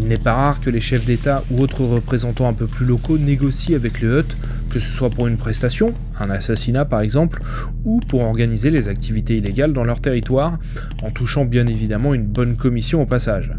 Il 0.00 0.06
n'est 0.06 0.18
pas 0.18 0.34
rare 0.34 0.60
que 0.60 0.70
les 0.70 0.80
chefs 0.80 1.04
d'État 1.04 1.40
ou 1.50 1.62
autres 1.62 1.82
représentants 1.82 2.48
un 2.48 2.52
peu 2.52 2.68
plus 2.68 2.86
locaux 2.86 3.18
négocient 3.18 3.74
avec 3.74 4.00
le 4.00 4.20
HUT, 4.20 4.36
que 4.76 4.82
ce 4.82 4.90
soit 4.90 5.08
pour 5.08 5.26
une 5.26 5.38
prestation, 5.38 5.94
un 6.20 6.28
assassinat 6.28 6.84
par 6.84 7.00
exemple, 7.00 7.40
ou 7.86 8.00
pour 8.00 8.20
organiser 8.20 8.70
les 8.70 8.90
activités 8.90 9.38
illégales 9.38 9.72
dans 9.72 9.84
leur 9.84 10.02
territoire, 10.02 10.58
en 11.02 11.10
touchant 11.10 11.46
bien 11.46 11.66
évidemment 11.66 12.12
une 12.12 12.26
bonne 12.26 12.58
commission 12.58 13.00
au 13.00 13.06
passage. 13.06 13.52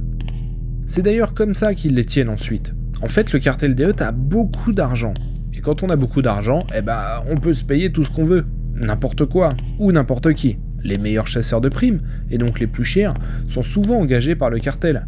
C'est 0.85 1.01
d'ailleurs 1.01 1.33
comme 1.33 1.55
ça 1.55 1.73
qu'ils 1.73 1.95
les 1.95 2.05
tiennent 2.05 2.29
ensuite. 2.29 2.75
En 3.01 3.07
fait, 3.07 3.33
le 3.33 3.39
cartel 3.39 3.73
des 3.73 3.85
HUT 3.85 3.99
a 3.99 4.11
beaucoup 4.11 4.73
d'argent, 4.73 5.15
et 5.53 5.59
quand 5.59 5.81
on 5.81 5.89
a 5.89 5.95
beaucoup 5.95 6.21
d'argent, 6.21 6.67
eh 6.75 6.83
ben, 6.83 6.99
on 7.31 7.35
peut 7.35 7.55
se 7.55 7.63
payer 7.63 7.91
tout 7.91 8.03
ce 8.03 8.11
qu'on 8.11 8.25
veut. 8.25 8.45
N'importe 8.75 9.25
quoi, 9.25 9.55
ou 9.79 9.91
n'importe 9.91 10.33
qui. 10.33 10.59
Les 10.83 10.99
meilleurs 10.99 11.27
chasseurs 11.27 11.61
de 11.61 11.69
primes, 11.69 12.01
et 12.29 12.37
donc 12.37 12.59
les 12.59 12.67
plus 12.67 12.85
chers, 12.85 13.15
sont 13.47 13.63
souvent 13.63 13.97
engagés 13.97 14.35
par 14.35 14.51
le 14.51 14.59
cartel. 14.59 15.07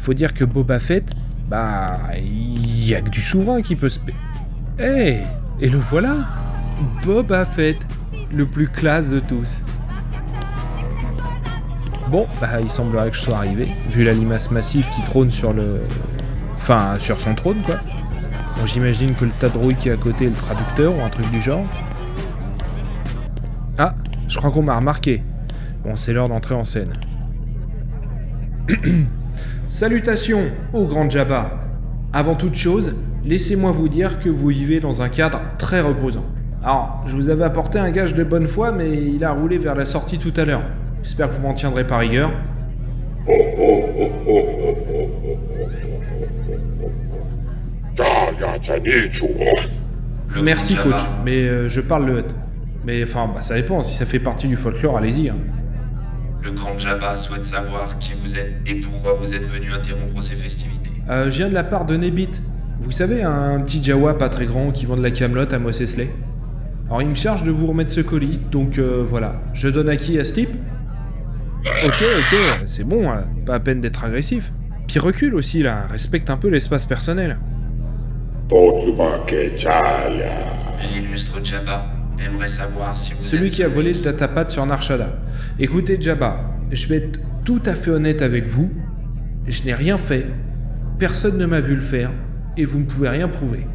Faut 0.00 0.12
dire 0.12 0.34
que 0.34 0.44
Boba 0.44 0.80
Fett 0.80 1.10
Bah, 1.48 1.98
y 2.14 2.94
a 2.94 3.00
que 3.00 3.08
du 3.08 3.22
souverain 3.22 3.62
qui 3.62 3.74
peut 3.74 3.88
se... 3.88 4.00
Eh 4.78 5.20
Et 5.60 5.68
le 5.70 5.78
voilà 5.78 6.14
Boba 7.04 7.46
Fett, 7.46 7.78
le 8.30 8.44
plus 8.44 8.68
classe 8.68 9.08
de 9.08 9.20
tous. 9.20 9.62
Bon, 12.10 12.26
bah 12.40 12.60
il 12.60 12.70
semblerait 12.70 13.10
que 13.10 13.16
je 13.16 13.22
sois 13.22 13.38
arrivé, 13.38 13.68
vu 13.90 14.04
la 14.04 14.12
limace 14.12 14.50
massive 14.50 14.88
qui 14.90 15.00
trône 15.00 15.30
sur 15.30 15.52
le... 15.52 15.80
Enfin, 16.56 16.98
sur 16.98 17.20
son 17.20 17.34
trône, 17.34 17.62
quoi. 17.64 17.76
Bon, 18.56 18.66
j'imagine 18.66 19.14
que 19.14 19.24
le 19.24 19.30
tas 19.38 19.48
de 19.48 19.72
qui 19.72 19.88
est 19.88 19.92
à 19.92 19.96
côté 19.96 20.26
est 20.26 20.28
le 20.28 20.34
traducteur 20.34 20.96
ou 20.96 21.02
un 21.02 21.08
truc 21.08 21.30
du 21.30 21.40
genre. 21.40 21.64
Ah, 23.78 23.94
je 24.28 24.36
crois 24.36 24.50
qu'on 24.50 24.62
m'a 24.62 24.76
remarqué. 24.76 25.22
Bon, 25.84 25.96
c'est 25.96 26.12
l'heure 26.12 26.28
d'entrer 26.28 26.54
en 26.54 26.64
scène. 26.64 26.92
Salutations 29.68 30.50
au 30.72 30.86
grand 30.86 31.08
Jabba. 31.08 31.50
Avant 32.12 32.34
toute 32.34 32.54
chose, 32.54 32.94
laissez-moi 33.26 33.72
vous 33.72 33.88
dire 33.88 34.20
que 34.20 34.28
vous 34.28 34.48
vivez 34.48 34.80
dans 34.80 35.02
un 35.02 35.08
cadre 35.08 35.40
très 35.58 35.80
reposant. 35.80 36.24
Alors, 36.62 37.02
je 37.06 37.14
vous 37.14 37.28
avais 37.28 37.44
apporté 37.44 37.78
un 37.78 37.90
gage 37.90 38.14
de 38.14 38.24
bonne 38.24 38.46
foi, 38.46 38.72
mais 38.72 38.90
il 38.90 39.22
a 39.24 39.32
roulé 39.32 39.58
vers 39.58 39.74
la 39.74 39.84
sortie 39.84 40.18
tout 40.18 40.32
à 40.36 40.44
l'heure. 40.44 40.62
J'espère 41.02 41.30
que 41.30 41.36
vous 41.36 41.42
m'en 41.42 41.54
tiendrez 41.54 41.86
par 41.86 42.00
rigueur. 42.00 42.30
Merci 50.42 50.74
coach, 50.76 50.94
mais 51.24 51.36
euh, 51.36 51.68
je 51.68 51.80
parle 51.80 52.06
le 52.06 52.18
hut. 52.20 52.24
Mais 52.84 53.02
enfin, 53.02 53.30
bah, 53.34 53.42
ça 53.42 53.54
dépend, 53.54 53.82
si 53.82 53.94
ça 53.94 54.06
fait 54.06 54.18
partie 54.18 54.48
du 54.48 54.56
folklore, 54.56 54.96
allez-y. 54.98 55.28
Hein. 55.28 55.36
Le 56.42 56.50
grand 56.52 56.78
Jabba 56.78 57.16
souhaite 57.16 57.44
savoir 57.44 57.98
qui 57.98 58.12
vous 58.22 58.36
êtes 58.36 58.60
et 58.66 58.74
pourquoi 58.76 59.14
vous 59.14 59.34
êtes 59.34 59.42
venu 59.44 59.72
interrompre 59.72 60.22
ces 60.22 60.36
festivités. 60.36 60.90
Euh, 61.08 61.30
je 61.30 61.38
viens 61.38 61.48
de 61.48 61.54
la 61.54 61.64
part 61.64 61.84
de 61.86 61.96
Nebit. 61.96 62.30
Vous 62.80 62.90
savez, 62.90 63.22
un 63.22 63.60
petit 63.60 63.82
Jawa 63.82 64.18
pas 64.18 64.28
très 64.28 64.46
grand 64.46 64.70
qui 64.70 64.86
vend 64.86 64.96
de 64.96 65.02
la 65.02 65.10
camelote 65.10 65.52
à 65.52 65.58
Mos 65.58 65.80
Eisley. 65.80 66.10
Alors 66.86 67.02
il 67.02 67.08
me 67.08 67.14
charge 67.14 67.42
de 67.42 67.50
vous 67.50 67.66
remettre 67.66 67.90
ce 67.90 68.00
colis, 68.00 68.38
donc 68.50 68.78
euh, 68.78 69.02
voilà. 69.04 69.40
Je 69.54 69.68
donne 69.68 69.88
à 69.88 69.96
qui 69.96 70.18
à 70.18 70.24
ce 70.24 70.34
type 70.34 70.50
Ok, 71.84 72.00
ok, 72.00 72.38
c'est 72.66 72.84
bon, 72.84 73.10
hein, 73.10 73.24
pas 73.44 73.54
à 73.54 73.60
peine 73.60 73.80
d'être 73.80 74.04
agressif. 74.04 74.52
Puis 74.86 75.00
recule 75.00 75.34
aussi 75.34 75.62
là, 75.62 75.86
respecte 75.90 76.30
un 76.30 76.36
peu 76.36 76.48
l'espace 76.48 76.84
personnel. 76.84 77.38
L'illustre 80.94 81.40
Jabba 81.42 81.86
aimerait 82.24 82.48
savoir 82.48 82.96
si 82.96 83.14
vous 83.14 83.22
Celui 83.22 83.46
êtes 83.46 83.52
qui 83.52 83.62
a 83.64 83.68
volé 83.68 83.92
le 83.92 84.00
datapad 84.00 84.48
sur 84.50 84.64
Narshada. 84.64 85.18
Écoutez 85.58 86.00
Jabba, 86.00 86.52
je 86.70 86.86
vais 86.86 86.96
être 86.96 87.18
tout 87.44 87.62
à 87.66 87.74
fait 87.74 87.90
honnête 87.90 88.22
avec 88.22 88.46
vous. 88.46 88.70
Je 89.48 89.64
n'ai 89.64 89.74
rien 89.74 89.98
fait. 89.98 90.26
Personne 91.00 91.36
ne 91.36 91.46
m'a 91.46 91.60
vu 91.60 91.74
le 91.74 91.80
faire. 91.82 92.10
Et 92.56 92.64
vous 92.64 92.78
ne 92.80 92.84
pouvez 92.84 93.08
rien 93.08 93.28
prouver. 93.28 93.66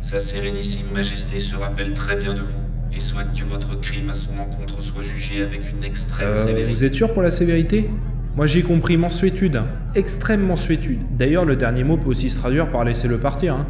Sa 0.00 0.18
sérénissime 0.18 0.86
majesté 0.94 1.40
se 1.40 1.56
rappelle 1.56 1.92
très 1.92 2.16
bien 2.16 2.34
de 2.34 2.40
vous 2.40 2.60
et 2.94 3.00
souhaite 3.00 3.32
que 3.32 3.44
votre 3.44 3.78
crime 3.80 4.10
à 4.10 4.14
son 4.14 4.38
encontre 4.38 4.80
soit 4.82 5.02
jugé 5.02 5.42
avec 5.42 5.70
une 5.70 5.82
extrême 5.82 6.28
Euh, 6.30 6.34
sévérité. 6.34 6.72
vous 6.74 6.84
êtes 6.84 6.94
sûr 6.94 7.12
pour 7.12 7.22
la 7.22 7.30
sévérité? 7.30 7.90
Moi 8.36 8.46
j'ai 8.46 8.62
compris 8.62 8.96
mensuétude. 8.96 9.56
hein. 9.56 9.66
Extrême 9.94 10.42
mensuétude. 10.44 11.00
D'ailleurs, 11.16 11.44
le 11.44 11.54
dernier 11.56 11.84
mot 11.84 11.96
peut 11.96 12.08
aussi 12.10 12.28
se 12.30 12.36
traduire 12.36 12.68
par 12.70 12.84
laissez-le 12.84 13.18
partir. 13.18 13.54
Hein. 13.54 13.66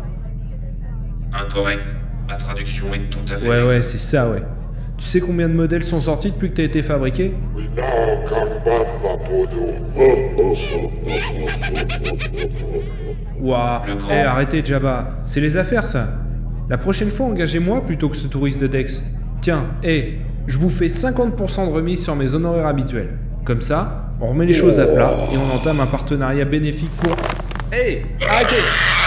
Incorrect. 1.32 1.94
Ma 2.28 2.36
traduction 2.36 2.86
est 2.94 3.10
tout 3.10 3.18
à 3.32 3.36
fait 3.36 3.48
Ouais, 3.48 3.62
ouais, 3.62 3.82
c'est 3.82 3.98
ça, 3.98 4.28
ouais. 4.30 4.42
Tu 4.96 5.06
sais 5.06 5.20
combien 5.20 5.48
de 5.48 5.54
modèles 5.54 5.84
sont 5.84 6.00
sortis 6.00 6.30
depuis 6.30 6.50
que 6.50 6.56
t'as 6.56 6.62
été 6.62 6.82
fabriqué 6.82 7.34
Le 13.86 13.94
grand. 13.96 14.10
Eh, 14.12 14.20
arrêtez 14.20 14.64
Jabba, 14.64 15.18
c'est 15.24 15.40
les 15.40 15.56
affaires 15.56 15.86
ça. 15.86 16.08
La 16.68 16.78
prochaine 16.78 17.10
fois, 17.10 17.26
engagez-moi 17.26 17.82
plutôt 17.82 18.08
que 18.08 18.16
ce 18.16 18.26
touriste 18.26 18.60
de 18.60 18.66
Dex. 18.66 19.02
Tiens, 19.42 19.66
hé, 19.82 20.18
je 20.46 20.56
vous 20.58 20.70
fais 20.70 20.86
50% 20.86 21.66
de 21.66 21.72
remise 21.72 22.02
sur 22.02 22.16
mes 22.16 22.34
honoraires 22.34 22.66
habituels. 22.66 23.18
Comme 23.44 23.60
ça, 23.60 24.12
on 24.20 24.28
remet 24.28 24.46
les 24.46 24.54
choses 24.54 24.80
à 24.80 24.86
plat 24.86 25.14
et 25.32 25.36
on 25.36 25.54
entame 25.54 25.80
un 25.80 25.86
partenariat 25.86 26.44
bénéfique 26.46 26.90
pour... 27.02 27.14
Hé, 27.72 28.02
arrêtez 28.26 28.62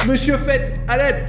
Monsieur 0.08 0.38
Fett, 0.38 0.74
à 0.88 0.98
l'aide 0.98 1.24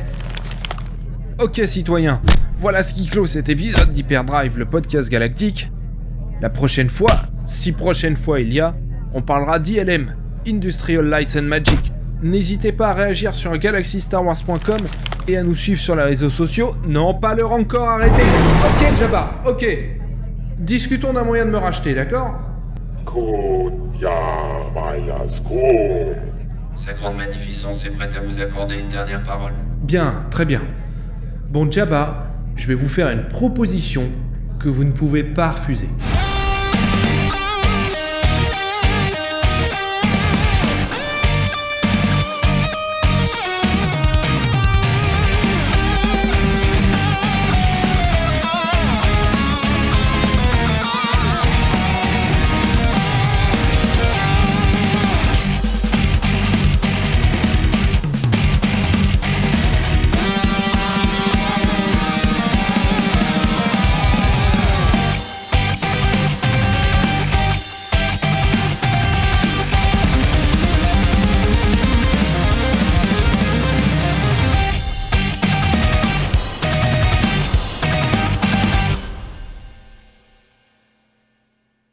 Ok 1.39 1.63
citoyens, 1.67 2.21
voilà 2.59 2.83
ce 2.83 2.93
qui 2.93 3.07
clôt 3.07 3.27
cet 3.27 3.49
épisode 3.49 3.93
d'Hyperdrive, 3.93 4.59
le 4.59 4.65
podcast 4.65 5.09
galactique. 5.09 5.71
La 6.41 6.51
prochaine 6.51 6.89
fois, 6.89 7.13
si 7.45 7.71
prochaine 7.71 8.17
fois 8.17 8.41
il 8.41 8.53
y 8.53 8.59
a, 8.61 8.75
on 9.15 9.23
parlera 9.23 9.61
d'ILM, 9.61 10.17
Industrial 10.47 11.05
Lights 11.05 11.37
and 11.37 11.45
Magic. 11.45 11.93
N'hésitez 12.21 12.73
pas 12.73 12.89
à 12.89 12.95
réagir 12.95 13.33
sur 13.33 13.57
galaxystarwars.com 13.57 14.79
et 15.29 15.37
à 15.37 15.45
nous 15.45 15.55
suivre 15.55 15.81
sur 15.81 15.95
les 15.95 16.03
réseaux 16.03 16.31
sociaux. 16.31 16.75
Non, 16.85 17.15
pas 17.15 17.35
le 17.35 17.47
encore, 17.47 17.89
arrêtez 17.89 18.23
Ok 18.23 18.97
Jabba, 18.99 19.35
ok. 19.47 19.67
Discutons 20.59 21.13
d'un 21.13 21.23
moyen 21.23 21.47
de 21.47 21.51
me 21.51 21.59
racheter, 21.59 21.95
d'accord? 21.95 22.41
Sa 26.75 26.93
grande 26.95 27.17
magnificence 27.17 27.87
est 27.87 27.97
prête 27.97 28.17
à 28.17 28.21
vous 28.21 28.41
accorder 28.41 28.81
une 28.81 28.89
dernière 28.89 29.23
parole. 29.23 29.53
Bien, 29.83 30.27
très 30.31 30.45
bien. 30.45 30.63
Bon 31.51 31.71
Jabba, 31.71 32.28
je 32.59 32.67
vais 32.67 32.75
vous 32.75 32.89
faire 32.89 33.09
une 33.09 33.29
proposition 33.29 34.11
que 34.59 34.69
vous 34.69 34.85
ne 34.85 34.91
pouvez 34.91 35.23
pas 35.23 35.53
refuser. 35.53 35.89